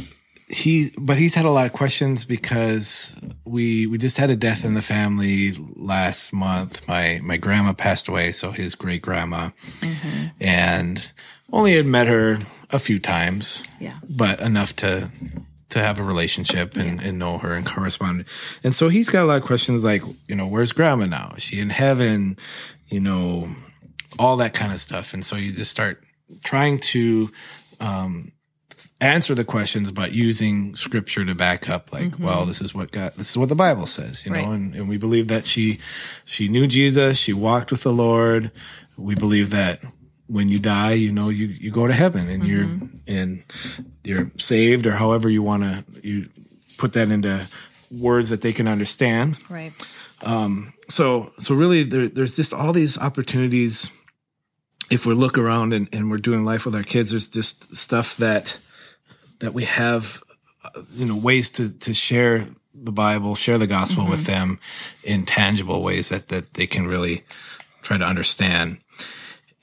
he, 0.47 0.89
but 0.99 1.17
he's 1.17 1.35
had 1.35 1.45
a 1.45 1.51
lot 1.51 1.65
of 1.67 1.73
questions 1.73 2.25
because 2.25 3.19
we 3.45 3.85
we 3.87 3.97
just 3.97 4.17
had 4.17 4.29
a 4.31 4.35
death 4.35 4.65
in 4.65 4.73
the 4.73 4.81
family 4.81 5.51
last 5.75 6.33
month. 6.33 6.87
My 6.87 7.19
my 7.21 7.37
grandma 7.37 7.73
passed 7.73 8.07
away, 8.07 8.31
so 8.31 8.51
his 8.51 8.73
great 8.75 9.01
grandma, 9.03 9.49
mm-hmm. 9.79 10.27
and 10.41 11.13
only 11.51 11.73
had 11.73 11.85
met 11.85 12.07
her 12.07 12.37
a 12.71 12.79
few 12.79 12.99
times, 12.99 13.63
Yeah. 13.79 13.93
but 14.09 14.41
enough 14.41 14.75
to 14.77 15.09
to 15.69 15.77
have 15.79 15.99
a 15.99 16.03
relationship 16.03 16.75
and, 16.75 16.99
and 16.99 17.19
know 17.19 17.37
her 17.37 17.53
and 17.53 17.63
correspond. 17.63 18.25
And 18.63 18.73
so 18.73 18.89
he's 18.89 19.11
got 19.11 19.21
a 19.23 19.27
lot 19.27 19.37
of 19.37 19.43
questions 19.43 19.83
like, 19.83 20.01
you 20.27 20.35
know, 20.35 20.47
where's 20.47 20.71
grandma 20.71 21.05
now? 21.05 21.33
Is 21.37 21.43
she 21.43 21.59
in 21.59 21.69
heaven? 21.69 22.37
You 22.87 22.99
know, 23.01 23.49
all 24.17 24.37
that 24.37 24.55
kind 24.55 24.71
of 24.71 24.79
stuff. 24.79 25.13
And 25.13 25.23
so 25.23 25.35
you 25.35 25.51
just 25.51 25.69
start 25.69 26.01
trying 26.43 26.79
to 26.79 27.29
um, 27.79 28.31
answer 28.99 29.35
the 29.35 29.45
questions, 29.45 29.91
but 29.91 30.11
using 30.11 30.73
scripture 30.73 31.23
to 31.23 31.35
back 31.35 31.69
up, 31.69 31.93
like, 31.93 32.09
mm-hmm. 32.09 32.23
well, 32.23 32.45
this 32.45 32.61
is 32.61 32.73
what 32.73 32.89
God, 32.89 33.13
this 33.13 33.29
is 33.29 33.37
what 33.37 33.49
the 33.49 33.55
Bible 33.55 33.85
says, 33.85 34.25
you 34.25 34.31
know, 34.31 34.39
Right. 34.39 34.47
and, 34.47 34.73
and 34.73 34.89
we 34.89 34.97
believe 34.97 35.27
that 35.27 35.45
she, 35.45 35.77
she 36.25 36.47
knew 36.47 36.65
Jesus, 36.65 37.19
she 37.19 37.31
walked 37.33 37.71
with 37.71 37.83
the 37.83 37.93
Lord. 37.93 38.51
We 38.97 39.13
believe 39.13 39.51
that 39.51 39.83
when 40.29 40.47
you 40.47 40.59
die, 40.59 40.93
you 40.93 41.11
know, 41.11 41.29
you, 41.29 41.47
you 41.47 41.71
go 41.71 41.87
to 41.87 41.93
heaven 41.93 42.29
and 42.29 42.45
you're, 42.45 42.67
and 43.07 43.43
you're 44.05 44.31
saved 44.37 44.85
or 44.85 44.91
however 44.91 45.29
you 45.29 45.41
want 45.41 45.63
to, 45.63 45.83
you 46.01 46.27
put 46.77 46.93
that 46.93 47.09
into 47.09 47.45
words 47.91 48.29
that 48.29 48.41
they 48.41 48.53
can 48.53 48.67
understand 48.67 49.35
Right. 49.49 49.73
Um, 50.23 50.73
so 50.87 51.31
so 51.39 51.55
really 51.55 51.83
there, 51.83 52.09
there's 52.09 52.35
just 52.35 52.53
all 52.53 52.73
these 52.73 52.97
opportunities 52.99 53.91
if 54.89 55.05
we 55.05 55.13
look 55.13 55.37
around 55.37 55.73
and, 55.73 55.87
and 55.93 56.09
we're 56.09 56.17
doing 56.17 56.43
life 56.43 56.65
with 56.65 56.75
our 56.75 56.83
kids, 56.83 57.11
there's 57.11 57.29
just 57.29 57.75
stuff 57.75 58.17
that 58.17 58.59
that 59.39 59.53
we 59.53 59.63
have, 59.63 60.21
you 60.93 61.05
know, 61.05 61.15
ways 61.15 61.51
to 61.51 61.77
to 61.79 61.93
share 61.93 62.45
the 62.73 62.91
Bible, 62.91 63.35
share 63.35 63.57
the 63.57 63.67
gospel 63.67 64.07
with 64.07 64.25
them 64.25 64.59
in 65.03 65.25
tangible 65.25 65.83
ways 65.83 66.09
that 66.09 66.29
that 66.29 66.55
they 66.55 66.65
can 66.65 66.87
really 66.87 67.23
try 67.81 67.97
to 67.97 68.05
understand. 68.05 68.79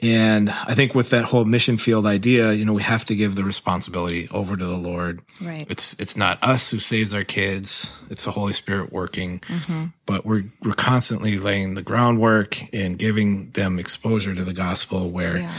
And 0.02 0.50
I 0.50 0.74
think 0.74 0.94
with 0.94 1.08
that 1.10 1.24
whole 1.24 1.46
mission 1.46 1.78
field 1.78 2.04
idea, 2.04 2.52
you 2.52 2.66
know, 2.66 2.74
we 2.74 2.82
have 2.82 3.06
to 3.06 3.16
give 3.16 3.34
the 3.34 3.44
responsibility 3.44 4.28
over 4.30 4.54
to 4.54 4.64
the 4.64 4.76
Lord. 4.76 5.22
Right. 5.42 5.66
It's 5.70 5.98
it's 5.98 6.18
not 6.18 6.42
us 6.44 6.70
who 6.70 6.78
saves 6.78 7.14
our 7.14 7.24
kids; 7.24 7.98
it's 8.10 8.26
the 8.26 8.30
Holy 8.30 8.52
Spirit 8.52 8.92
working. 8.92 9.38
Mm-hmm. 9.40 9.84
But 10.04 10.26
we're 10.26 10.44
we're 10.62 10.74
constantly 10.74 11.38
laying 11.38 11.74
the 11.76 11.82
groundwork 11.82 12.58
and 12.74 12.98
giving 12.98 13.50
them 13.52 13.78
exposure 13.78 14.34
to 14.34 14.44
the 14.44 14.52
gospel. 14.52 15.08
Where 15.10 15.38
Yeah. 15.38 15.52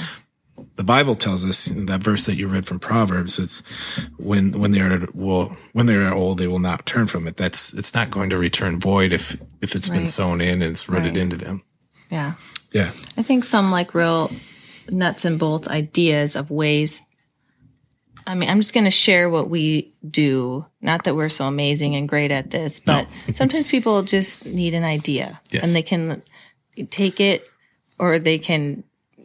the 0.76 0.84
Bible 0.84 1.16
tells 1.16 1.44
us 1.44 1.68
you 1.68 1.76
know, 1.76 1.86
that 1.86 2.02
verse 2.04 2.28
that 2.28 2.36
you 2.36 2.48
read 2.48 2.68
from 2.68 2.78
Proverbs. 2.78 3.40
It's 3.40 3.64
when 4.18 4.52
when 4.60 4.72
they 4.72 4.82
are 4.82 5.00
will 5.16 5.58
when 5.74 5.88
they 5.88 5.96
are 5.96 6.14
old, 6.14 6.38
they 6.38 6.48
will 6.48 6.60
not 6.60 6.86
turn 6.86 7.08
from 7.08 7.28
it. 7.28 7.38
That's 7.38 7.74
it's 7.74 7.96
not 7.96 8.12
going 8.12 8.30
to 8.30 8.38
return 8.38 8.80
void 8.80 9.12
if 9.14 9.42
if 9.64 9.74
it's 9.76 9.90
been 9.90 10.00
Right. 10.00 10.08
sown 10.08 10.42
in 10.42 10.62
and 10.62 10.72
it's 10.74 10.88
rooted 10.88 11.14
Right. 11.16 11.18
into 11.24 11.38
them. 11.38 11.64
Yeah. 12.12 12.34
Yeah. 12.78 12.92
I 13.18 13.24
think 13.24 13.44
some 13.44 13.72
like 13.72 13.94
real 13.96 14.30
nuts 14.90 15.26
and 15.26 15.40
bolts 15.40 15.68
ideas 15.68 16.36
of 16.36 16.52
ways. 16.52 17.02
I 18.26 18.36
mean, 18.36 18.50
I'm 18.50 18.58
just 18.58 18.74
going 18.74 18.84
to 18.84 18.92
share 18.92 19.30
what 19.30 19.50
we 19.50 19.94
do. 20.10 20.66
Not 20.82 21.06
that 21.06 21.16
we're 21.16 21.30
so 21.30 21.46
amazing 21.46 21.96
and 21.96 22.08
great 22.10 22.30
at 22.32 22.52
this, 22.52 22.80
but 22.80 23.08
sometimes 23.34 23.68
people 23.68 24.04
just 24.04 24.46
need 24.46 24.74
an 24.74 24.84
idea 24.84 25.40
Yes. 25.52 25.66
and 25.66 25.76
they 25.76 25.82
can 25.82 26.22
take 26.90 27.20
it 27.20 27.44
or 27.98 28.20
they 28.20 28.38
can, 28.38 28.84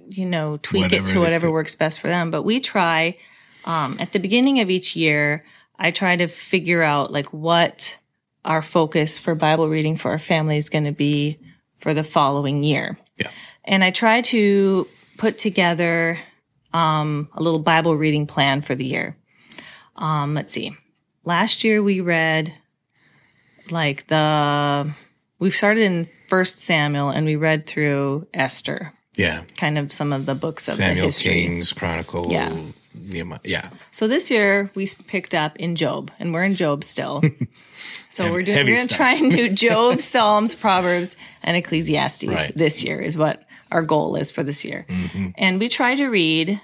you 0.08 0.24
know, 0.24 0.58
tweak 0.62 0.84
Whatever 0.84 1.02
it 1.02 1.06
to 1.12 1.18
whatever 1.20 1.50
works 1.50 1.74
best 1.74 2.00
for 2.00 2.08
them. 2.08 2.30
But 2.30 2.42
we 2.42 2.60
try 2.60 3.16
um, 3.64 3.96
at 4.00 4.12
the 4.12 4.18
beginning 4.18 4.60
of 4.60 4.70
each 4.70 4.96
year, 4.96 5.44
I 5.78 5.90
try 5.90 6.16
to 6.16 6.28
figure 6.28 6.82
out 6.82 7.12
like 7.12 7.32
what 7.32 7.98
our 8.44 8.62
focus 8.62 9.18
for 9.18 9.34
Bible 9.34 9.68
reading 9.68 9.96
for 9.96 10.10
our 10.10 10.18
family 10.18 10.56
is 10.56 10.70
going 10.70 10.84
to 10.84 10.92
be 10.92 11.38
for 11.76 11.92
the 11.94 12.04
following 12.04 12.62
year 12.62 12.98
Yeah. 13.22 13.30
and 13.64 13.82
I 13.84 13.90
try 13.90 14.20
to 14.22 14.86
put 15.18 15.38
together 15.38 16.18
um, 16.74 17.28
a 17.34 17.42
little 17.42 17.58
Bible 17.60 17.96
reading 17.96 18.26
plan 18.26 18.62
for 18.62 18.74
the 18.74 18.84
year. 18.84 19.16
Um, 19.96 20.34
let's 20.34 20.52
see. 20.52 20.76
Last 21.24 21.64
year 21.64 21.82
we 21.82 22.00
read 22.00 22.52
like 23.70 24.06
the 24.08 24.90
we 25.38 25.50
started 25.50 25.82
in 25.84 26.06
First 26.28 26.58
Samuel 26.60 27.10
and 27.10 27.26
we 27.26 27.36
read 27.36 27.66
through 27.66 28.26
Esther, 28.34 28.92
Yeah. 29.16 29.42
kind 29.56 29.78
of 29.78 29.92
some 29.92 30.12
of 30.12 30.26
the 30.26 30.34
books 30.34 30.68
of 30.68 30.76
the 30.76 30.82
Samuel, 30.82 31.06
history. 31.06 31.32
Kings, 31.32 31.72
Chronicle, 31.72 32.26
Yeah. 32.30 32.52
Nehemiah. 32.94 33.38
Yeah. 33.44 33.70
So 33.90 34.08
this 34.08 34.30
year 34.30 34.68
we 34.74 34.86
picked 35.06 35.34
up 35.34 35.56
in 35.58 35.76
Job, 35.76 36.10
and 36.18 36.32
we're 36.32 36.44
in 36.44 36.54
Job 36.54 36.84
still. 36.84 37.22
So 38.10 38.30
we're 38.30 38.42
doing 38.42 38.66
we're 38.66 38.76
gonna 38.76 38.86
try 38.88 39.14
and 39.14 39.32
do 39.32 39.48
Job, 39.54 40.00
Psalms, 40.00 40.54
Proverbs, 40.54 41.16
and 41.42 41.56
Ecclesiastes 41.56 42.24
Right. 42.26 42.50
Mm-hmm. 42.50 42.58
this 42.58 42.84
year 42.84 43.00
is 43.00 43.16
what 43.16 43.42
our 43.70 43.82
goal 43.82 44.16
is 44.16 44.30
for 44.30 44.42
this 44.42 44.64
year. 44.66 44.84
And 45.38 45.58
we 45.58 45.68
try 45.70 45.94
to 45.96 46.06
read 46.08 46.60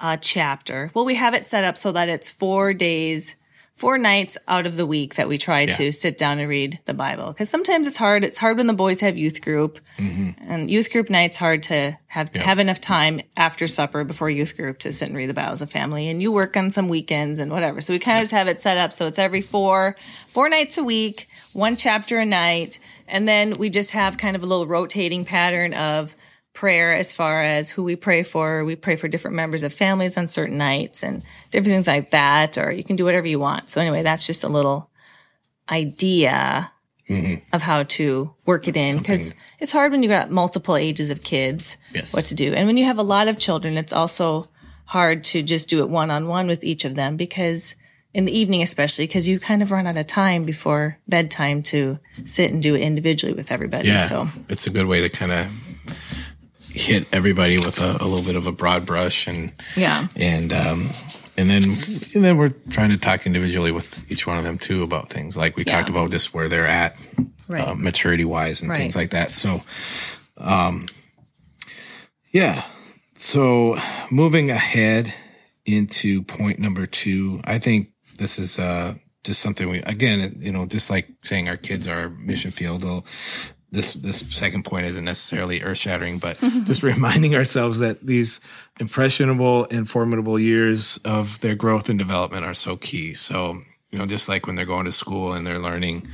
a 0.00 0.18
chapter. 0.18 0.90
Well, 0.94 1.06
we 1.06 1.14
have 1.14 1.32
it 1.34 1.46
set 1.46 1.64
up 1.64 1.78
so 1.78 1.92
that 1.92 2.10
it's 2.10 2.28
four 2.30 2.74
days, 2.74 3.36
four 3.80 3.96
nights 3.96 4.36
out 4.46 4.66
of 4.66 4.76
the 4.76 4.84
week 4.84 5.14
that 5.14 5.26
we 5.26 5.38
try 5.38 5.62
Yeah. 5.62 5.72
to 5.72 5.90
sit 5.90 6.18
down 6.18 6.38
and 6.38 6.46
read 6.50 6.78
the 6.84 6.92
Bible. 6.92 7.28
Because 7.28 7.48
sometimes 7.48 7.86
it's 7.86 7.96
hard. 7.96 8.24
It's 8.24 8.36
hard 8.36 8.58
when 8.58 8.66
the 8.66 8.74
boys 8.74 9.00
have 9.00 9.16
youth 9.16 9.40
group, 9.40 9.80
mm-hmm. 9.96 10.32
and 10.46 10.70
youth 10.70 10.92
group 10.92 11.08
nights 11.08 11.38
hard 11.38 11.62
to 11.62 11.96
have 12.08 12.34
have 12.34 12.58
enough 12.58 12.78
time 12.78 13.22
after 13.38 13.66
supper 13.66 14.04
before 14.04 14.28
youth 14.28 14.54
group 14.54 14.80
to 14.80 14.92
sit 14.92 15.08
and 15.08 15.16
read 15.16 15.30
the 15.30 15.34
Bible 15.34 15.52
as 15.52 15.62
a 15.62 15.66
family. 15.66 16.10
And 16.10 16.20
you 16.20 16.30
work 16.30 16.58
on 16.58 16.70
some 16.70 16.88
weekends 16.88 17.38
and 17.38 17.50
whatever. 17.50 17.80
So 17.80 17.94
we 17.94 17.98
kind 17.98 18.18
of 18.18 18.24
just 18.24 18.32
have 18.32 18.48
it 18.48 18.60
set 18.60 18.76
up 18.76 18.92
so 18.92 19.06
it's 19.06 19.18
every 19.18 19.40
four 19.40 19.96
four 20.28 20.50
nights 20.50 20.76
a 20.76 20.84
week, 20.84 21.26
one 21.54 21.74
chapter 21.74 22.18
a 22.18 22.26
night, 22.26 22.80
and 23.08 23.26
then 23.26 23.54
we 23.54 23.70
just 23.70 23.92
have 23.92 24.18
kind 24.18 24.36
of 24.36 24.42
a 24.42 24.46
little 24.46 24.66
rotating 24.66 25.24
pattern 25.24 25.72
of 25.72 26.14
prayer 26.52 26.94
as 26.94 27.12
far 27.12 27.42
as 27.42 27.70
who 27.70 27.82
we 27.82 27.96
pray 27.96 28.22
for. 28.22 28.64
We 28.64 28.76
pray 28.76 28.96
for 28.96 29.08
different 29.08 29.36
members 29.36 29.62
of 29.62 29.72
families 29.72 30.16
on 30.16 30.26
certain 30.26 30.58
nights 30.58 31.02
and 31.02 31.22
different 31.50 31.74
things 31.74 31.86
like 31.86 32.10
that, 32.10 32.58
or 32.58 32.72
you 32.72 32.84
can 32.84 32.96
do 32.96 33.04
whatever 33.04 33.26
you 33.26 33.38
want. 33.38 33.70
So 33.70 33.80
anyway, 33.80 34.02
that's 34.02 34.26
just 34.26 34.44
a 34.44 34.48
little 34.48 34.90
idea 35.70 36.70
mm-hmm. 37.08 37.34
of 37.54 37.62
how 37.62 37.84
to 37.84 38.34
work 38.46 38.68
it 38.68 38.76
in 38.76 38.98
because 38.98 39.34
it's 39.58 39.72
hard 39.72 39.92
when 39.92 40.02
you 40.02 40.08
got 40.08 40.30
multiple 40.30 40.76
ages 40.76 41.10
of 41.10 41.22
kids 41.22 41.78
Yes. 41.94 42.14
what 42.14 42.24
to 42.26 42.34
do. 42.34 42.52
And 42.52 42.66
when 42.66 42.76
you 42.76 42.84
have 42.84 42.98
a 42.98 43.02
lot 43.02 43.28
of 43.28 43.38
children, 43.38 43.76
it's 43.76 43.92
also 43.92 44.48
hard 44.86 45.22
to 45.22 45.42
just 45.42 45.68
do 45.68 45.80
it 45.80 45.88
one 45.88 46.10
on 46.10 46.26
one 46.26 46.48
with 46.48 46.64
each 46.64 46.84
of 46.84 46.96
them 46.96 47.16
because 47.16 47.76
in 48.12 48.24
the 48.24 48.36
evening, 48.36 48.60
especially 48.60 49.06
because 49.06 49.28
you 49.28 49.38
kind 49.38 49.62
of 49.62 49.70
run 49.70 49.86
out 49.86 49.96
of 49.96 50.06
time 50.06 50.44
before 50.44 50.98
bedtime 51.06 51.62
to 51.62 51.98
sit 52.24 52.50
and 52.50 52.60
do 52.60 52.74
it 52.74 52.80
individually 52.80 53.34
with 53.34 53.52
everybody. 53.52 53.86
Yeah. 53.88 54.00
So 54.00 54.26
It's 54.48 54.66
a 54.66 54.70
good 54.70 54.86
way 54.86 55.00
to 55.00 55.08
kind 55.08 55.30
of 55.30 55.46
hit 56.80 57.06
everybody 57.14 57.58
with 57.58 57.80
a, 57.80 58.02
a 58.02 58.06
little 58.06 58.24
bit 58.24 58.36
of 58.36 58.46
a 58.46 58.52
broad 58.52 58.86
brush 58.86 59.26
and 59.26 59.52
yeah. 59.76 60.06
and 60.16 60.52
um 60.52 60.88
and 61.36 61.48
then 61.48 61.62
and 62.14 62.24
then 62.24 62.36
we're 62.36 62.54
trying 62.70 62.90
to 62.90 62.98
talk 62.98 63.26
individually 63.26 63.72
with 63.72 64.10
each 64.10 64.26
one 64.26 64.38
of 64.38 64.44
them 64.44 64.58
too 64.58 64.82
about 64.82 65.08
things 65.08 65.36
like 65.36 65.56
we 65.56 65.64
talked 65.64 65.88
about 65.88 66.10
just 66.10 66.34
where 66.34 66.48
they're 66.48 66.66
at 66.66 66.96
Right. 67.48 67.66
uh, 67.66 67.74
maturity 67.74 68.24
wise 68.24 68.60
and 68.62 68.70
Right. 68.70 68.78
things 68.78 68.94
like 68.96 69.10
that 69.10 69.30
so 69.32 69.60
um 70.38 70.86
yeah 72.32 72.64
so 73.14 73.76
moving 74.10 74.50
ahead 74.50 75.12
into 75.66 76.22
point 76.22 76.58
number 76.58 76.86
two 76.86 77.40
i 77.44 77.58
think 77.58 77.88
this 78.16 78.38
is 78.38 78.58
uh 78.58 78.94
just 79.24 79.40
something 79.40 79.68
we 79.68 79.78
again 79.82 80.34
you 80.38 80.52
know 80.52 80.64
just 80.66 80.90
like 80.90 81.08
saying 81.22 81.48
our 81.48 81.56
kids 81.56 81.86
are 81.88 82.08
mission 82.10 82.50
field 82.50 82.84
this 83.72 83.92
this 83.94 84.18
second 84.36 84.64
point 84.64 84.86
isn't 84.86 85.04
necessarily 85.04 85.62
earth 85.62 85.78
shattering, 85.78 86.18
but 86.18 86.38
just 86.64 86.82
reminding 86.82 87.34
ourselves 87.34 87.78
that 87.78 88.04
these 88.06 88.40
impressionable 88.80 89.66
and 89.70 89.88
formidable 89.88 90.38
years 90.38 90.98
of 91.04 91.40
their 91.40 91.54
growth 91.54 91.88
and 91.88 91.98
development 91.98 92.44
are 92.44 92.54
so 92.54 92.76
key. 92.76 93.14
So, 93.14 93.58
you 93.90 93.98
know, 93.98 94.06
just 94.06 94.28
like 94.28 94.46
when 94.46 94.56
they're 94.56 94.66
going 94.66 94.86
to 94.86 94.92
school 94.92 95.32
and 95.34 95.46
they're 95.46 95.58
learning 95.58 96.06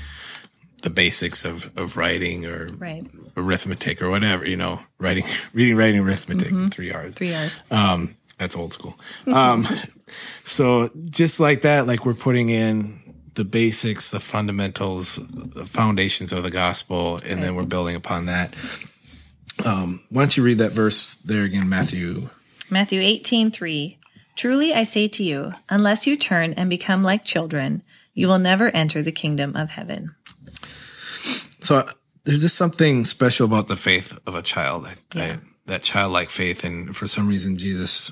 the 0.83 0.91
basics 0.91 1.45
of, 1.45 1.71
of 1.77 1.97
writing 1.97 2.45
or 2.47 2.69
Right. 2.79 3.05
arithmetic 3.37 4.03
or 4.03 4.11
whatever, 4.11 4.47
you 4.47 4.57
know, 4.57 4.81
writing, 4.99 5.25
reading, 5.55 5.77
writing, 5.77 6.01
arithmetic, 6.01 6.73
three 6.73 6.93
R's. 6.93 7.15
Three 7.15 7.35
hours. 7.35 7.61
Um, 7.71 8.15
that's 8.39 8.55
old 8.57 8.73
school. 8.73 8.95
Um, 9.27 9.67
so 10.45 10.91
just 11.11 11.41
like 11.41 11.63
that, 11.63 11.87
like 11.87 12.05
we're 12.05 12.15
putting 12.15 12.51
in 12.51 13.06
the 13.37 13.45
basics, 13.45 14.11
the 14.11 14.21
fundamentals, 14.21 15.17
the 15.29 15.65
foundations 15.67 16.33
of 16.33 16.43
the 16.43 16.51
gospel, 16.51 17.21
and 17.25 17.43
then 17.43 17.55
we're 17.55 17.65
building 17.65 17.95
upon 17.95 18.27
that. 18.27 18.55
Um, 19.65 20.01
why 20.11 20.23
don't 20.23 20.37
you 20.37 20.43
read 20.43 20.59
that 20.59 20.73
verse 20.73 21.15
there 21.15 21.45
again, 21.45 21.69
Matthew? 21.69 22.29
Matthew 22.71 23.01
18, 23.01 23.51
3. 23.51 23.99
Truly 24.35 24.75
I 24.75 24.83
say 24.83 25.09
to 25.09 25.23
you, 25.23 25.53
unless 25.71 26.07
you 26.07 26.17
turn 26.17 26.53
and 26.55 26.69
become 26.69 27.03
like 27.03 27.25
children, 27.25 27.83
you 28.13 28.29
will 28.29 28.39
never 28.39 28.69
enter 28.69 29.03
the 29.03 29.13
kingdom 29.13 29.55
of 29.57 29.71
heaven. 29.71 30.15
So 31.61 31.77
uh, 31.77 31.91
there's 32.25 32.43
just 32.43 32.57
something 32.57 33.05
special 33.05 33.47
about 33.47 33.69
the 33.69 33.77
faith 33.77 34.19
of 34.27 34.35
a 34.35 34.43
child, 34.43 34.85
that, 34.85 34.99
that, 35.11 35.41
that 35.67 35.83
childlike 35.83 36.31
faith. 36.31 36.65
And 36.65 36.95
for 36.95 37.07
some 37.07 37.29
reason, 37.29 37.57
Jesus 37.57 38.11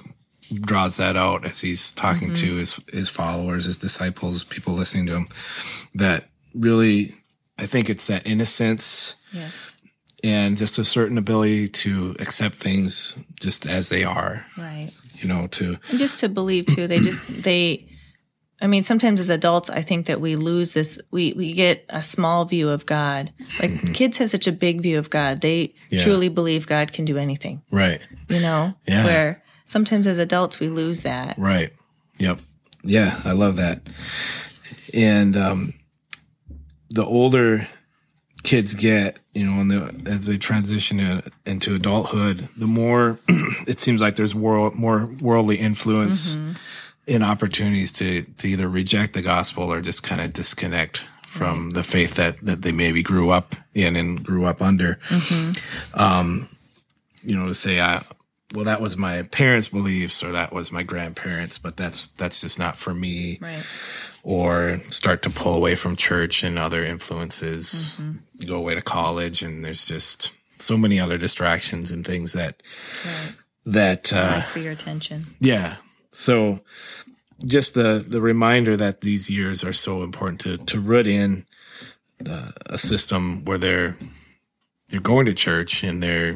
draws 0.52 0.96
that 0.98 1.16
out 1.16 1.44
as 1.44 1.60
he's 1.60 1.92
talking 1.92 2.32
to 2.34 2.46
mm-hmm. 2.46 2.58
his, 2.58 2.80
his 2.92 3.08
followers, 3.08 3.64
his 3.64 3.78
disciples, 3.78 4.44
people 4.44 4.74
listening 4.74 5.06
to 5.06 5.16
him, 5.16 5.26
that 5.94 6.28
really, 6.54 7.12
I 7.58 7.66
think 7.66 7.88
it's 7.90 8.06
that 8.08 8.26
innocence 8.26 9.16
Yes. 9.32 9.76
and 10.22 10.56
just 10.56 10.78
a 10.78 10.84
certain 10.84 11.18
ability 11.18 11.68
to 11.68 12.14
accept 12.20 12.54
things 12.54 13.18
just 13.40 13.66
as 13.66 13.88
they 13.88 14.04
are, 14.04 14.46
Right. 14.56 14.90
you 15.20 15.28
know, 15.28 15.46
to, 15.48 15.78
And 15.90 15.98
just 15.98 16.18
to 16.20 16.28
believe 16.28 16.66
too, 16.66 16.86
they 16.86 16.98
just 16.98 17.42
they 17.44 17.88
I 18.60 18.66
mean, 18.68 18.84
sometimes 18.84 19.20
as 19.20 19.30
adults 19.30 19.68
I 19.68 19.82
think 19.82 20.06
that 20.06 20.20
we 20.20 20.36
lose 20.36 20.74
this 20.74 21.00
we 21.10 21.32
we 21.34 21.52
get 21.52 21.84
a 21.90 22.00
small 22.00 22.44
view 22.44 22.70
of 22.70 22.86
God. 22.86 23.32
Like 23.60 23.70
mm-hmm. 23.72 23.92
kids 23.92 24.18
have 24.18 24.30
such 24.30 24.46
a 24.46 24.52
big 24.52 24.80
view 24.80 24.98
of 24.98 25.10
God. 25.10 25.40
They 25.40 25.74
Yeah. 25.90 26.02
truly 26.02 26.28
believe 26.28 26.66
God 26.66 26.92
can 26.92 27.04
do 27.04 27.18
anything, 27.18 27.62
right, 27.70 28.00
you 28.28 28.40
know? 28.40 28.74
Yeah. 28.86 29.04
Where 29.04 29.42
sometimes 29.74 30.06
as 30.06 30.18
adults 30.18 30.60
we 30.60 30.68
lose 30.68 31.02
that. 31.02 31.36
right. 31.36 31.72
Yep. 32.20 32.38
Yeah, 32.84 33.18
I 33.24 33.32
love 33.32 33.56
that. 33.56 33.80
And, 34.94 35.36
um, 35.36 35.74
the 36.90 37.04
older 37.04 37.66
kids 38.44 38.74
get, 38.74 39.18
you 39.34 39.44
know, 39.44 39.64
the, 39.64 40.08
as 40.08 40.26
they 40.28 40.36
transition 40.36 40.98
to, 40.98 41.24
into 41.44 41.74
adulthood, 41.74 42.48
the 42.56 42.68
more 42.68 43.18
it 43.66 43.80
seems 43.80 44.00
like 44.00 44.14
there's 44.14 44.32
world, 44.32 44.76
more 44.76 45.10
worldly 45.20 45.56
influence 45.56 46.36
and 47.08 47.24
opportunities 47.24 47.90
to, 47.94 48.22
to 48.36 48.46
either 48.46 48.68
reject 48.68 49.12
the 49.14 49.22
gospel 49.22 49.64
or 49.72 49.80
just 49.80 50.04
kind 50.04 50.20
of 50.20 50.32
disconnect 50.32 50.98
from 51.26 51.70
the 51.70 51.82
faith 51.82 52.14
that, 52.14 52.38
that 52.42 52.62
they 52.62 52.70
maybe 52.70 53.02
grew 53.02 53.30
up 53.30 53.56
in 53.74 53.96
and 53.96 54.22
grew 54.22 54.44
up 54.44 54.62
under. 54.62 55.00
Um, 55.94 56.46
you 57.24 57.34
know, 57.36 57.48
to 57.48 57.54
say, 57.54 57.80
I, 57.80 58.04
well, 58.54 58.64
that 58.64 58.80
was 58.80 58.96
my 58.96 59.22
parents' 59.24 59.68
beliefs 59.68 60.22
or 60.24 60.32
that 60.32 60.52
was 60.52 60.70
my 60.72 60.82
grandparents, 60.82 61.58
but 61.58 61.76
that's 61.76 62.08
that's 62.08 62.40
just 62.40 62.58
not 62.58 62.76
for 62.78 62.94
me. 62.94 63.38
Right. 63.40 63.64
Or 64.22 64.78
start 64.88 65.20
to 65.22 65.30
pull 65.30 65.54
away 65.54 65.74
from 65.74 65.96
church 65.96 66.42
and 66.44 66.58
other 66.58 66.82
influences. 66.84 68.00
You 68.38 68.46
go 68.48 68.56
away 68.56 68.74
to 68.74 68.80
college, 68.82 69.42
and 69.42 69.62
there's 69.62 69.86
just 69.86 70.32
so 70.58 70.78
many 70.78 70.98
other 70.98 71.18
distractions 71.18 71.90
and 71.90 72.06
things 72.06 72.32
that 72.32 72.62
Right. 73.04 73.34
that 73.66 74.12
uh, 74.14 74.40
for 74.42 74.60
your 74.60 74.72
attention. 74.72 75.26
yeah. 75.40 75.76
So 76.10 76.60
just 77.44 77.74
the 77.74 78.02
the 78.08 78.20
reminder 78.22 78.76
that 78.76 79.00
these 79.02 79.28
years 79.28 79.62
are 79.64 79.72
so 79.74 80.02
important 80.02 80.40
to 80.42 80.56
to 80.56 80.80
root 80.80 81.06
in 81.06 81.44
the, 82.18 82.54
a 82.66 82.78
system 82.78 83.44
where 83.44 83.58
they're 83.58 83.96
they're 84.88 85.00
going 85.00 85.26
to 85.26 85.34
church 85.34 85.82
and 85.84 86.02
they're 86.02 86.34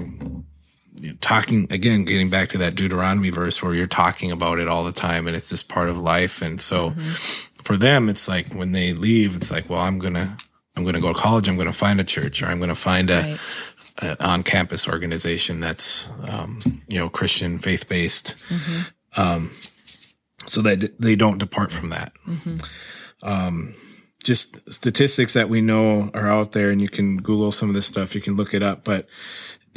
you 1.00 1.10
know, 1.10 1.16
talking 1.20 1.66
again 1.70 2.04
getting 2.04 2.30
back 2.30 2.48
to 2.50 2.58
that 2.58 2.74
Deuteronomy 2.74 3.30
verse 3.30 3.62
where 3.62 3.74
you're 3.74 3.86
talking 3.86 4.30
about 4.32 4.58
it 4.58 4.68
all 4.68 4.84
the 4.84 4.92
time 4.92 5.26
and 5.26 5.34
it's 5.36 5.48
just 5.50 5.68
part 5.68 5.88
of 5.88 5.98
life. 5.98 6.42
And 6.42 6.60
so 6.60 6.90
for 7.62 7.76
them 7.76 8.08
it's 8.08 8.28
like 8.28 8.48
when 8.54 8.72
they 8.72 8.92
leave 8.94 9.36
it's 9.36 9.50
like 9.50 9.68
well 9.68 9.80
I'm 9.80 9.98
going 9.98 10.14
to 10.14 10.36
I'm 10.76 10.84
going 10.84 10.94
to 10.94 11.00
go 11.00 11.12
to 11.12 11.18
college. 11.18 11.48
I'm 11.48 11.56
going 11.56 11.66
to 11.66 11.72
find 11.72 11.98
a 11.98 12.04
church 12.04 12.40
or 12.42 12.46
I'm 12.46 12.58
going 12.58 12.68
to 12.68 12.74
find 12.74 13.10
a 13.10 13.36
Right. 14.00 14.16
a 14.20 14.24
on-campus 14.24 14.88
organization 14.88 15.58
that's 15.58 16.08
um, 16.30 16.60
you 16.86 17.00
know 17.00 17.08
Christian 17.08 17.58
faith-based, 17.58 18.36
um, 19.16 19.50
so 20.46 20.62
that 20.62 21.00
they 21.00 21.16
don't 21.16 21.38
depart 21.38 21.72
from 21.72 21.90
that. 21.90 22.12
Um, 23.24 23.74
just 24.22 24.70
statistics 24.70 25.34
that 25.34 25.48
we 25.48 25.60
know 25.60 26.10
are 26.14 26.28
out 26.28 26.52
there, 26.52 26.70
and 26.70 26.80
you 26.80 26.88
can 26.88 27.16
Google 27.16 27.50
some 27.50 27.68
of 27.68 27.74
this 27.74 27.86
stuff. 27.86 28.14
You 28.14 28.20
can 28.20 28.36
look 28.36 28.54
it 28.54 28.62
up, 28.62 28.84
but 28.84 29.08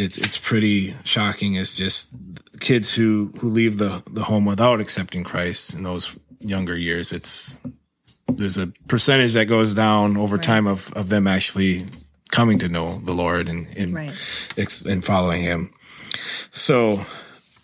it's 0.02 0.18
it's 0.18 0.38
pretty 0.38 0.94
shocking. 1.04 1.56
Is 1.56 1.76
just 1.76 2.16
kids 2.60 2.94
who 2.94 3.32
who 3.40 3.50
leave 3.50 3.78
the 3.78 4.04
the 4.12 4.24
home 4.24 4.46
without 4.46 4.80
accepting 4.80 5.24
Christ 5.24 5.76
in 5.76 5.84
those 5.84 6.20
younger 6.40 6.76
years. 6.76 7.12
It's 7.12 7.60
there's 8.28 8.58
a 8.58 8.68
percentage 8.88 9.34
that 9.34 9.46
goes 9.46 9.74
down 9.74 10.18
over 10.18 10.38
time 10.38 10.68
of 10.68 10.92
of 10.94 11.10
them 11.10 11.28
actually 11.28 11.86
coming 12.32 12.60
to 12.60 12.70
know 12.70 12.98
the 13.00 13.14
Lord 13.14 13.50
and 13.50 13.68
and, 13.78 13.94
Right. 13.94 14.12
ex- 14.58 14.82
and 14.86 15.04
following 15.04 15.44
Him. 15.44 15.72
So, 16.52 17.06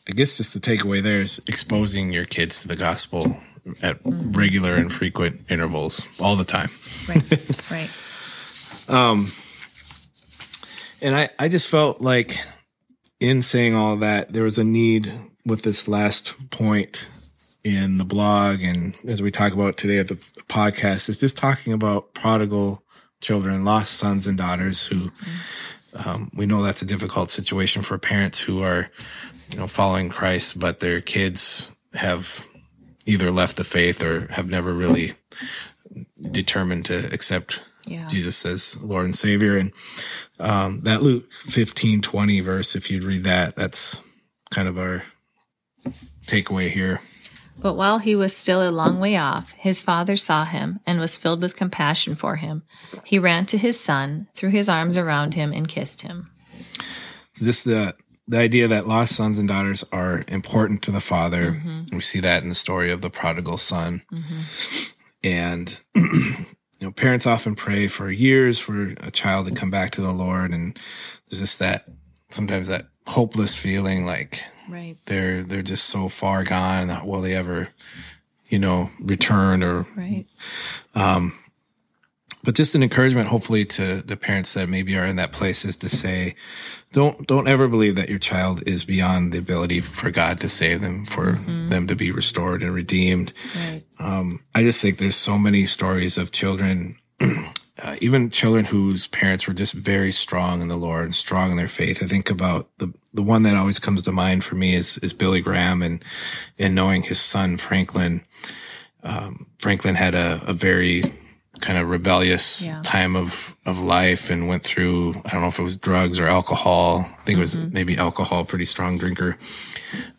I 0.08 0.12
guess 0.12 0.38
just 0.38 0.54
the 0.54 0.60
takeaway 0.60 1.02
there 1.02 1.22
is 1.22 1.42
exposing 1.48 2.14
your 2.14 2.26
kids 2.26 2.62
to 2.62 2.68
the 2.68 2.76
gospel 2.76 3.42
at 3.84 4.02
mm-hmm. 4.04 4.32
regular 4.32 4.76
and 4.76 4.92
frequent 4.92 5.42
intervals 5.50 6.08
all 6.20 6.36
the 6.36 6.46
time. 6.46 6.70
Right. 7.08 7.72
right. 7.72 7.90
Um, 8.90 9.34
And 11.02 11.16
I, 11.16 11.30
I 11.38 11.48
just 11.48 11.68
felt 11.68 12.02
like 12.02 12.38
in 13.20 13.42
saying 13.42 13.76
all 13.76 13.98
that, 13.98 14.30
there 14.30 14.44
was 14.44 14.58
a 14.58 14.64
need 14.64 15.12
with 15.46 15.64
this 15.64 15.88
last 15.88 16.50
point 16.50 17.10
in 17.64 17.98
the 17.98 18.06
blog 18.06 18.62
and 18.62 18.96
as 19.08 19.22
we 19.22 19.30
talk 19.30 19.52
about 19.52 19.78
today 19.78 20.00
at 20.00 20.08
the, 20.08 20.14
the 20.14 20.44
podcast 20.48 21.10
is 21.10 21.20
just 21.20 21.38
talking 21.38 21.74
about 21.74 22.14
prodigal 22.14 22.82
children, 23.20 23.66
lost 23.66 23.94
sons 23.94 24.26
and 24.26 24.38
daughters 24.38 24.88
who 24.88 25.12
um, 26.06 26.30
we 26.34 26.46
know 26.46 26.62
that's 26.62 26.82
a 26.82 26.88
difficult 26.88 27.30
situation 27.30 27.82
for 27.82 27.98
parents 27.98 28.40
who 28.40 28.62
are, 28.62 28.90
you 29.52 29.58
know, 29.58 29.68
following 29.68 30.10
Christ, 30.10 30.60
but 30.60 30.80
their 30.80 31.02
kids 31.02 31.76
have 31.94 32.46
either 33.06 33.32
left 33.32 33.58
the 33.58 33.64
faith 33.64 34.04
or 34.04 34.28
have 34.32 34.48
never 34.48 34.74
really 34.74 35.14
determined 36.32 36.86
to 36.86 37.10
accept 37.14 37.62
Yeah. 37.88 38.08
Jesus 38.08 38.38
says 38.38 38.82
Lord 38.84 39.06
and 39.06 39.16
Savior. 39.16 39.58
And 39.58 39.72
um, 40.40 40.82
that 40.82 41.02
Luke 41.02 41.32
15, 41.32 42.02
20 42.02 42.40
verse, 42.42 42.76
if 42.76 42.92
you'd 42.92 43.04
read 43.04 43.24
that, 43.24 43.56
that's 43.56 44.02
kind 44.50 44.68
of 44.68 44.78
our 44.78 45.04
takeaway 46.26 46.70
here. 46.70 47.02
But 47.60 47.74
while 47.74 47.98
he 47.98 48.16
was 48.16 48.38
still 48.38 48.68
a 48.68 48.70
long 48.70 49.00
way 49.00 49.18
off, 49.18 49.52
his 49.54 49.82
father 49.82 50.16
saw 50.16 50.46
him 50.46 50.80
and 50.86 51.00
was 51.00 51.18
filled 51.18 51.42
with 51.42 51.56
compassion 51.56 52.14
for 52.14 52.36
him. 52.36 52.64
He 53.04 53.18
ran 53.18 53.48
to 53.48 53.58
his 53.58 53.80
son, 53.80 54.28
threw 54.36 54.50
his 54.50 54.70
arms 54.70 54.96
around 54.96 55.34
him, 55.34 55.52
and 55.52 55.68
kissed 55.68 56.02
him. 56.02 56.30
So 57.34 57.46
this 57.46 57.64
the 57.64 57.96
the 58.28 58.38
idea 58.38 58.68
that 58.68 58.88
lost 58.88 59.16
sons 59.16 59.40
and 59.40 59.48
daughters 59.48 59.86
are 59.92 60.24
important 60.28 60.82
to 60.84 60.92
the 60.92 61.00
father. 61.00 61.52
We 61.92 62.02
see 62.02 62.20
that 62.20 62.44
in 62.44 62.50
the 62.50 62.56
story 62.56 62.92
of 62.92 63.02
the 63.02 63.10
prodigal 63.10 63.58
son. 63.58 64.02
And 65.24 65.82
you 66.80 66.88
know, 66.88 66.92
parents 66.92 67.26
often 67.26 67.56
pray 67.56 67.88
for 67.88 68.10
years 68.12 68.60
for 68.60 68.94
a 69.02 69.12
child 69.12 69.48
to 69.48 69.54
come 69.56 69.72
back 69.72 69.92
to 69.92 70.02
the 70.02 70.12
Lord, 70.14 70.52
and 70.52 70.78
there's 71.30 71.40
just 71.42 71.60
that 71.60 71.86
sometimes 72.30 72.68
that 72.70 72.84
hopeless 73.08 73.56
feeling 73.56 74.06
like 74.06 74.44
Right. 74.70 74.96
they're 75.06 75.44
they're 75.44 75.62
just 75.64 75.86
so 75.86 76.10
far 76.10 76.44
gone. 76.44 76.90
Will 77.08 77.22
they 77.22 77.34
ever, 77.34 77.70
you 78.50 78.60
know, 78.60 78.90
return 79.00 79.64
or 79.64 79.86
Right. 79.96 80.26
Um, 80.94 81.34
but 82.48 82.56
just 82.56 82.76
an 82.76 82.82
encouragement 82.82 83.28
hopefully 83.28 83.66
to 83.66 84.02
the 84.02 84.16
parents 84.16 84.54
that 84.54 84.70
maybe 84.70 84.98
are 84.98 85.06
in 85.06 85.18
that 85.18 85.34
place 85.34 85.66
is 85.66 85.76
to 85.76 85.90
say 85.90 86.34
don't 86.94 87.28
don't 87.28 87.50
ever 87.50 87.68
believe 87.68 87.98
that 87.98 88.10
your 88.10 88.20
child 88.20 88.64
is 88.66 88.86
beyond 88.86 89.34
the 89.34 89.38
ability 89.38 89.82
for 89.82 90.10
god 90.10 90.40
to 90.40 90.48
save 90.48 90.80
them 90.80 91.06
for 91.06 91.34
them 91.34 91.88
to 91.88 91.96
be 91.96 92.10
restored 92.10 92.64
and 92.64 92.74
redeemed. 92.74 93.34
Right. 93.54 93.84
um, 94.00 94.40
i 94.56 94.64
just 94.64 94.82
think 94.82 94.98
there's 94.98 95.18
so 95.18 95.38
many 95.38 95.66
stories 95.66 96.18
of 96.18 96.32
children 96.32 96.96
uh, 97.20 97.98
even 98.00 98.30
children 98.30 98.64
whose 98.64 99.08
parents 99.08 99.46
were 99.46 99.54
just 99.54 99.74
very 99.74 100.14
strong 100.14 100.62
in 100.62 100.70
the 100.70 100.78
lord 100.78 101.04
and 101.04 101.16
strong 101.16 101.52
in 101.52 101.58
their 101.58 101.68
faith. 101.68 102.02
I 102.02 102.08
think 102.08 102.30
about 102.30 102.70
the 102.78 102.94
the 103.14 103.24
one 103.24 103.44
that 103.44 103.58
always 103.58 103.78
comes 103.78 104.04
to 104.04 104.14
mind 104.14 104.46
for 104.46 104.56
me 104.56 104.74
is 104.74 104.98
is 105.00 105.12
billy 105.12 105.42
graham 105.42 105.82
and 105.82 106.02
and 106.58 106.74
knowing 106.74 107.04
his 107.04 107.20
son 107.20 107.58
franklin. 107.58 108.22
Um, 109.04 109.48
franklin 109.60 109.96
had 109.96 110.16
a, 110.16 110.42
a 110.48 110.54
very 110.54 111.04
kind 111.62 111.78
of 111.78 111.90
rebellious 111.90 112.66
Yeah. 112.66 112.82
time 112.84 113.16
of 113.16 113.56
of 113.66 113.82
life 113.82 114.30
and 114.30 114.48
went 114.48 114.64
through 114.64 115.14
I 115.26 115.30
don't 115.32 115.42
know 115.42 115.48
if 115.48 115.60
it 115.60 115.64
was 115.64 115.76
drugs 115.78 116.20
or 116.20 116.28
alcohol. 116.28 117.00
I 117.00 117.22
think 117.24 117.38
it 117.38 117.42
was 117.42 117.56
maybe 117.72 117.98
alcohol, 117.98 118.46
pretty 118.46 118.66
strong 118.66 118.98
drinker. 118.98 119.38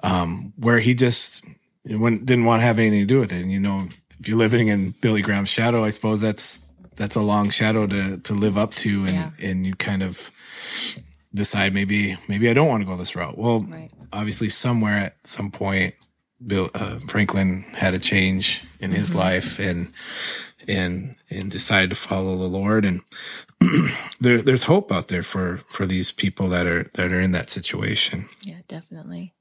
Um, 0.03 0.53
where 0.57 0.79
he 0.79 0.95
just 0.95 1.45
didn't 1.87 2.45
want 2.45 2.61
to 2.61 2.67
have 2.67 2.79
anything 2.79 3.01
to 3.01 3.07
do 3.07 3.21
with 3.21 3.33
it. 3.33 3.43
And 3.43 3.51
you 3.53 3.61
know, 3.61 3.87
if 4.21 4.29
you're 4.29 4.37
living 4.39 4.69
in 4.69 4.95
Billy 5.01 5.23
Graham's 5.23 5.51
shadow, 5.51 5.85
I 5.85 5.91
suppose 5.91 6.21
that's 6.21 6.67
that's 6.97 7.17
a 7.17 7.23
long 7.23 7.51
shadow 7.51 7.87
to 7.87 8.19
to 8.19 8.35
live 8.35 8.59
up 8.59 8.73
to, 8.83 9.05
and 9.05 9.13
Yeah. 9.13 9.31
and 9.43 9.67
you 9.67 9.75
kind 9.75 10.03
of 10.03 10.31
decide 11.35 11.75
maybe 11.75 12.17
maybe 12.29 12.49
I 12.51 12.53
don't 12.55 12.69
want 12.69 12.83
to 12.83 12.87
go 12.87 12.97
this 12.97 13.15
route. 13.17 13.39
Well, 13.39 13.61
Right. 13.61 13.91
obviously 14.13 14.49
somewhere 14.49 14.97
at 14.97 15.17
some 15.27 15.51
point, 15.51 15.95
Bill 16.45 16.69
uh, 16.75 16.99
Franklin 17.09 17.65
had 17.77 17.95
a 17.95 17.99
change 17.99 18.63
in 18.81 18.91
his 18.91 19.15
life 19.15 19.59
and 19.59 19.89
and 20.69 21.17
and 21.31 21.51
decided 21.51 21.91
to 21.91 21.97
follow 21.97 22.37
the 22.37 22.47
Lord. 22.47 22.85
And 22.85 23.01
there, 24.21 24.39
there's 24.39 24.65
hope 24.65 24.93
out 24.93 25.09
there 25.09 25.23
for 25.23 25.59
for 25.69 25.87
these 25.87 26.13
people 26.13 26.49
that 26.49 26.67
are 26.67 26.85
that 26.95 27.13
are 27.13 27.21
in 27.21 27.33
that 27.33 27.51
situation. 27.51 28.27
Yeah, 28.43 28.61
definitely. 28.69 29.33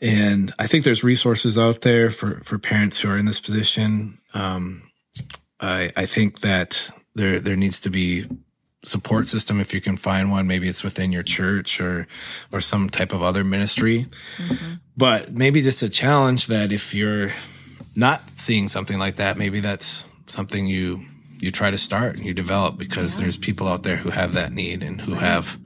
And 0.00 0.52
I 0.58 0.66
think 0.66 0.84
there's 0.84 1.04
resources 1.04 1.58
out 1.58 1.82
there 1.82 2.10
for 2.10 2.40
for 2.44 2.58
parents 2.58 3.00
who 3.00 3.10
are 3.10 3.18
in 3.18 3.26
this 3.26 3.40
position. 3.40 4.18
Um, 4.34 4.90
I 5.60 5.90
I 5.96 6.06
think 6.06 6.40
that 6.40 6.90
there 7.14 7.40
there 7.40 7.56
needs 7.56 7.80
to 7.80 7.90
be 7.90 8.24
support 8.84 9.26
system 9.26 9.60
if 9.60 9.74
you 9.74 9.80
can 9.80 9.96
find 9.96 10.30
one. 10.30 10.46
Maybe 10.46 10.68
it's 10.68 10.84
within 10.84 11.12
your 11.12 11.24
church 11.24 11.80
or 11.80 12.06
or 12.52 12.60
some 12.60 12.88
type 12.88 13.12
of 13.12 13.22
other 13.22 13.44
ministry. 13.44 14.06
But 14.96 15.36
maybe 15.36 15.62
just 15.62 15.82
a 15.82 15.90
challenge 15.90 16.46
that 16.46 16.72
if 16.72 16.94
you're 16.94 17.30
not 17.94 18.30
seeing 18.30 18.68
something 18.68 18.98
like 18.98 19.16
that, 19.16 19.36
maybe 19.36 19.60
that's 19.60 20.07
something 20.28 20.66
you 20.66 21.00
you 21.40 21.50
try 21.52 21.70
to 21.70 21.78
start 21.78 22.16
and 22.16 22.26
you 22.26 22.34
develop 22.34 22.76
because 22.78 23.18
there's 23.20 23.36
people 23.36 23.68
out 23.68 23.84
there 23.84 23.96
who 23.96 24.10
have 24.10 24.32
that 24.32 24.52
need 24.52 24.82
and 24.82 25.00
who 25.00 25.14
have 25.14 25.56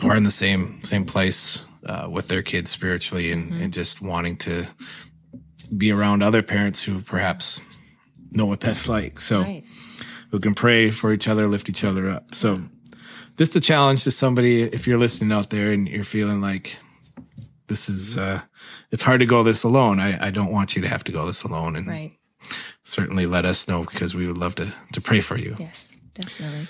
who 0.00 0.08
are 0.08 0.16
in 0.16 0.24
the 0.24 0.30
same 0.30 0.82
same 0.82 1.04
place 1.04 1.66
uh, 1.86 2.08
with 2.10 2.28
their 2.28 2.42
kids 2.42 2.70
spiritually 2.70 3.30
and, 3.30 3.52
and 3.60 3.72
just 3.74 4.00
wanting 4.00 4.36
to 4.36 4.66
be 5.76 5.92
around 5.92 6.22
other 6.22 6.42
parents 6.42 6.82
who 6.84 7.00
perhaps 7.00 7.60
know 8.32 8.46
what 8.46 8.60
that's 8.60 8.88
like. 8.88 9.20
So 9.20 9.42
Right. 9.42 9.64
who 10.30 10.40
can 10.40 10.54
pray 10.54 10.90
for 10.90 11.12
each 11.12 11.28
other, 11.28 11.46
lift 11.46 11.68
each 11.68 11.84
other 11.84 12.08
up. 12.08 12.34
So 12.34 12.60
just 13.36 13.54
a 13.56 13.60
challenge 13.60 14.04
to 14.04 14.10
somebody 14.10 14.62
if 14.62 14.86
you're 14.86 14.98
listening 14.98 15.30
out 15.32 15.50
there 15.50 15.72
and 15.72 15.88
you're 15.88 16.04
feeling 16.04 16.40
like 16.40 16.78
this 17.66 17.88
is 17.88 18.16
uh 18.16 18.40
it's 18.90 19.02
hard 19.02 19.20
to 19.20 19.26
go 19.26 19.42
this 19.42 19.62
alone. 19.64 20.00
I, 20.00 20.26
I 20.28 20.30
don't 20.30 20.52
want 20.52 20.74
you 20.76 20.82
to 20.82 20.88
have 20.88 21.04
to 21.04 21.12
go 21.12 21.26
this 21.26 21.42
alone 21.44 21.76
and 21.76 21.86
Right. 21.86 22.12
Certainly 22.84 23.26
let 23.26 23.44
us 23.44 23.66
know 23.66 23.82
because 23.82 24.14
we 24.14 24.26
would 24.26 24.38
love 24.38 24.54
to 24.56 24.72
to 24.92 25.00
pray 25.00 25.20
for 25.20 25.36
you. 25.36 25.56
Yes, 25.58 25.96
definitely. 26.14 26.68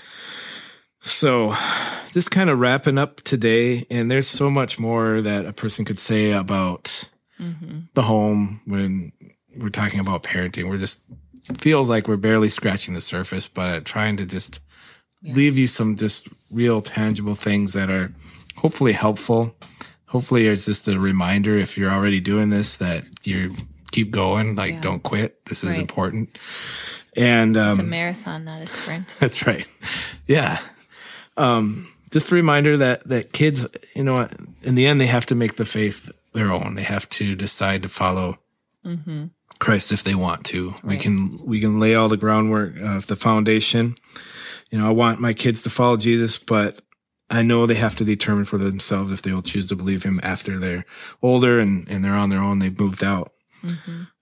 So, 1.01 1.55
just 2.13 2.31
kind 2.31 2.49
of 2.49 2.59
wrapping 2.59 2.97
up 2.97 3.17
today, 3.21 3.85
and 3.91 4.11
there's 4.11 4.27
so 4.27 4.51
much 4.51 4.79
more 4.79 5.21
that 5.21 5.45
a 5.45 5.53
person 5.53 5.85
could 5.85 6.01
say 6.01 6.33
about 6.33 7.11
mm-hmm. 7.39 7.81
the 7.93 8.03
home 8.03 8.63
when 8.67 9.13
we're 9.55 9.69
talking 9.69 10.01
about 10.01 10.23
parenting. 10.23 10.71
We're 10.71 10.79
just 10.79 11.05
feels 11.59 11.91
like 11.91 12.09
we're 12.09 12.17
barely 12.17 12.49
scratching 12.49 12.95
the 12.95 13.03
surface, 13.03 13.49
but 13.49 13.85
trying 13.85 14.17
to 14.17 14.27
just 14.27 14.61
leave 15.23 15.59
you 15.59 15.67
some 15.67 15.97
just 15.97 16.29
real 16.51 16.81
tangible 16.81 17.35
things 17.35 17.73
that 17.73 17.91
are 17.91 18.13
hopefully 18.57 18.93
helpful, 18.93 19.57
hopefully 20.07 20.47
it's 20.47 20.67
just 20.67 20.89
a 20.89 20.99
reminder 20.99 21.57
if 21.57 21.77
you're 21.77 21.91
already 21.91 22.21
doing 22.21 22.51
this 22.51 22.77
that 22.77 23.05
you 23.25 23.53
keep 23.95 24.11
going, 24.11 24.57
like 24.57 24.75
Yeah. 24.75 24.81
don't 24.89 25.03
quit. 25.03 25.45
This 25.47 25.63
is 25.65 25.71
Right. 25.71 25.81
important. 25.81 26.29
And 27.17 27.57
um, 27.57 27.79
It's 27.79 27.87
a 27.89 27.91
marathon, 28.01 28.45
not 28.45 28.61
a 28.63 28.67
sprint. 28.67 29.15
That's 29.21 29.47
right. 29.47 29.67
Yeah. 30.27 30.59
Um, 31.37 31.87
just 32.11 32.31
a 32.33 32.35
reminder 32.35 32.77
that 32.77 33.07
that 33.09 33.33
kids, 33.33 33.67
you 33.95 34.05
know, 34.05 34.29
in 34.63 34.75
the 34.75 34.87
end, 34.87 35.01
they 35.01 35.07
have 35.07 35.27
to 35.27 35.35
make 35.35 35.55
the 35.57 35.65
faith 35.67 36.11
their 36.33 36.51
own. 36.53 36.75
They 36.75 36.83
have 36.85 37.09
to 37.19 37.35
decide 37.37 37.83
to 37.83 37.89
follow 37.89 38.39
Christ 39.59 39.93
if 39.93 40.03
they 40.05 40.15
want 40.15 40.45
to. 40.47 40.75
We 40.83 40.97
can 40.97 41.39
we 41.45 41.61
can 41.61 41.81
lay 41.81 41.95
all 41.95 42.09
the 42.09 42.17
groundwork 42.17 42.75
of 42.81 43.07
the 43.07 43.17
foundation. 43.17 43.95
You 44.71 44.79
know, 44.81 44.89
I 44.89 44.93
want 44.93 45.21
my 45.21 45.33
kids 45.35 45.63
to 45.63 45.71
follow 45.71 45.97
Jesus, 45.97 46.39
but 46.39 46.81
I 47.31 47.43
know 47.43 47.67
they 47.67 47.75
have 47.81 47.95
to 47.97 48.05
determine 48.05 48.45
for 48.45 48.59
themselves 48.59 49.13
if 49.13 49.23
they 49.23 49.33
will 49.33 49.43
choose 49.43 49.67
to 49.69 49.77
believe 49.77 50.03
him 50.03 50.21
after 50.23 50.59
they're 50.59 50.85
older 51.23 51.59
and, 51.61 51.89
and 51.89 52.05
they're 52.05 52.21
on 52.23 52.31
their 52.31 52.43
own. 52.43 52.59
They've 52.59 52.79
moved 52.79 53.03
out. 53.05 53.33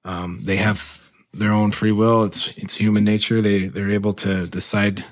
Um, 0.05 0.41
they 0.43 0.57
have 0.57 1.11
their 1.33 1.53
own 1.53 1.71
free 1.73 1.93
will. 1.93 2.25
It's 2.25 2.57
it's 2.59 2.77
human 2.77 3.05
nature. 3.05 3.41
They 3.41 3.69
they're 3.69 3.91
able 3.91 4.13
to 4.15 4.47
decide 4.47 5.05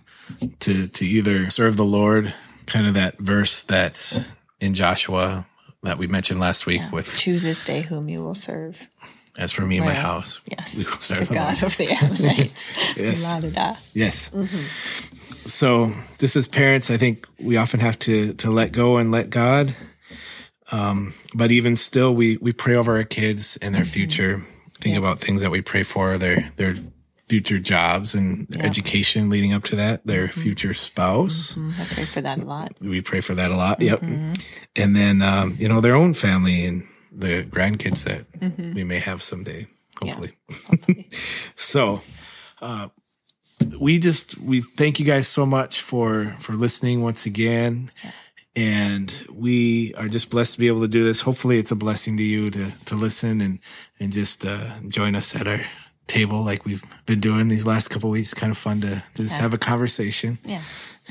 to 0.60 0.88
to 0.88 1.04
either 1.06 1.50
serve 1.50 1.76
the 1.76 1.84
Lord, 1.84 2.34
kind 2.66 2.86
of 2.86 2.94
that 2.94 3.18
verse 3.18 3.62
that's 3.62 4.36
in 4.60 4.74
Joshua 4.74 5.46
that 5.82 5.96
we 5.98 6.06
mentioned 6.06 6.40
last 6.40 6.66
week 6.66 6.82
with 6.92 7.06
Choose 7.18 7.42
this 7.42 7.64
day 7.64 7.80
whom 7.82 8.08
you 8.08 8.22
will 8.22 8.34
serve. 8.34 8.86
as 9.38 9.50
for 9.52 9.62
me 9.64 9.78
and 9.78 9.86
my 9.86 9.94
house, 9.94 10.40
Yes. 10.44 10.76
we 10.76 10.84
will 10.84 10.92
serve 11.00 11.20
The 11.28 11.34
the 11.34 11.40
Lord. 11.40 11.54
God 11.56 11.62
of 11.62 11.76
the 11.78 11.88
Ammonites. 11.90 12.96
Yes. 12.98 13.24
La-da-da. 13.24 13.74
Yes. 13.94 14.30
So, 15.46 15.92
just 16.18 16.36
as 16.36 16.46
parents, 16.46 16.90
I 16.90 16.96
think 16.98 17.26
we 17.38 17.56
often 17.56 17.80
have 17.80 17.98
to 18.00 18.34
to 18.34 18.50
let 18.50 18.72
go 18.72 18.98
and 18.98 19.10
let 19.10 19.30
God. 19.30 19.74
Um, 20.72 21.14
but 21.34 21.50
even 21.50 21.76
still, 21.76 22.14
we 22.14 22.36
we 22.38 22.52
pray 22.52 22.74
over 22.74 22.96
our 22.96 23.04
kids 23.04 23.58
and 23.60 23.74
their 23.74 23.84
future. 23.84 24.42
Think 24.80 24.96
about 24.96 25.18
things 25.18 25.42
that 25.42 25.50
we 25.50 25.60
pray 25.60 25.82
for 25.82 26.16
their 26.16 26.50
their 26.56 26.74
future 27.26 27.58
jobs 27.58 28.14
and 28.14 28.48
their 28.48 28.66
education 28.66 29.30
leading 29.30 29.52
up 29.52 29.64
to 29.64 29.76
that. 29.76 30.06
Their 30.06 30.28
future 30.28 30.74
spouse. 30.74 31.56
I 31.58 31.84
pray 31.94 32.04
for 32.04 32.20
that 32.20 32.42
a 32.42 32.44
lot. 32.44 32.72
We 32.80 33.02
pray 33.02 33.20
for 33.20 33.34
that 33.34 33.50
a 33.50 33.56
lot. 33.56 33.80
Yep. 33.80 34.02
And 34.02 34.96
then 34.96 35.22
um, 35.22 35.56
you 35.58 35.68
know 35.68 35.80
their 35.80 35.94
own 35.94 36.14
family 36.14 36.64
and 36.64 36.84
the 37.12 37.44
grandkids 37.44 38.04
that 38.04 38.74
we 38.74 38.84
may 38.84 38.98
have 38.98 39.22
someday. 39.22 39.66
Hopefully. 40.00 40.32
so 41.56 42.00
uh, 42.62 42.88
we 43.78 43.98
just 43.98 44.38
we 44.38 44.60
thank 44.60 44.98
you 44.98 45.04
guys 45.04 45.28
so 45.28 45.44
much 45.44 45.80
for 45.80 46.36
for 46.40 46.54
listening 46.54 47.02
once 47.02 47.26
again 47.26 47.90
and 48.56 49.26
we 49.32 49.94
are 49.94 50.08
just 50.08 50.30
blessed 50.30 50.54
to 50.54 50.58
be 50.60 50.66
able 50.68 50.80
to 50.80 50.88
do 50.88 51.04
this 51.04 51.20
hopefully 51.20 51.58
it's 51.58 51.70
a 51.70 51.76
blessing 51.76 52.16
to 52.16 52.22
you 52.22 52.50
to 52.50 52.70
to 52.84 52.94
listen 52.96 53.40
and 53.40 53.58
and 54.00 54.12
just 54.12 54.44
uh, 54.44 54.70
join 54.88 55.14
us 55.14 55.40
at 55.40 55.46
our 55.46 55.60
table 56.08 56.42
like 56.42 56.64
we've 56.64 56.82
been 57.06 57.20
doing 57.20 57.46
these 57.48 57.64
last 57.66 57.88
couple 57.88 58.10
weeks 58.10 58.34
kind 58.34 58.50
of 58.50 58.58
fun 58.58 58.80
to 58.80 59.02
just 59.14 59.40
have 59.40 59.54
a 59.54 59.58
conversation 59.58 60.38
Yeah. 60.44 60.60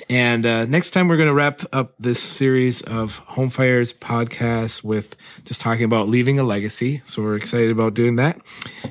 and 0.10 0.46
uh, 0.46 0.66
next 0.66 0.92
time, 0.92 1.08
we're 1.08 1.18
going 1.18 1.28
to 1.30 1.34
wrap 1.34 1.62
up 1.74 1.94
this 2.00 2.22
series 2.22 2.82
of 2.82 3.18
Home 3.36 3.50
Fires 3.50 3.92
podcasts 3.94 4.84
with 4.84 5.16
just 5.46 5.62
talking 5.62 5.84
about 5.86 6.08
leaving 6.08 6.40
a 6.40 6.44
legacy. 6.44 7.02
So 7.06 7.22
we're 7.22 7.36
excited 7.36 7.70
about 7.72 7.94
doing 7.96 8.16
that 8.18 8.40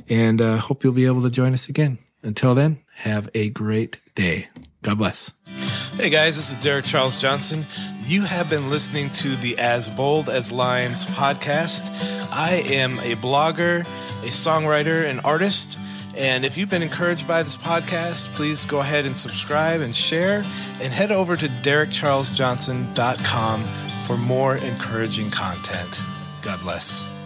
and 0.09 0.41
uh, 0.41 0.57
hope 0.59 0.85
you'll 0.85 0.93
be 0.93 1.07
able 1.07 1.23
to 1.23 1.31
join 1.31 1.53
us 1.55 1.69
again. 1.69 1.99
Until 2.23 2.55
then, 2.55 2.83
have 2.97 3.29
a 3.35 3.49
great 3.51 4.01
day. 4.15 4.49
God 4.83 4.99
bless. 4.99 5.39
Hey 5.99 6.11
guys, 6.11 6.37
this 6.37 6.51
is 6.51 6.57
Derek 6.63 6.85
Charles 6.85 7.21
Johnson. 7.23 7.65
You 8.09 8.23
have 8.23 8.49
been 8.49 8.71
listening 8.71 9.11
to 9.11 9.37
the 9.37 9.59
As 9.59 9.91
Bold 9.91 10.31
as 10.31 10.51
Lions 10.51 11.05
podcast. 11.05 11.91
I 12.33 12.63
am 12.73 12.93
a 13.01 13.17
blogger, 13.17 13.81
a 13.81 14.29
songwriter, 14.29 15.05
an 15.05 15.21
artist. 15.27 15.79
And 16.17 16.43
if 16.43 16.57
you've 16.57 16.71
been 16.71 16.83
encouraged 16.83 17.29
by 17.29 17.43
this 17.43 17.55
podcast, 17.55 18.35
please 18.35 18.65
go 18.65 18.81
ahead 18.81 19.05
and 19.05 19.15
subscribe 19.15 19.83
and 19.83 19.95
share 19.95 20.43
and 20.81 20.91
head 20.91 21.11
over 21.11 21.37
to 21.37 21.49
derekcharlesjohnson.com 21.49 23.63
for 23.63 24.17
more 24.17 24.57
encouraging 24.57 25.31
content. 25.31 26.03
God 26.41 26.63
bless. 26.63 27.18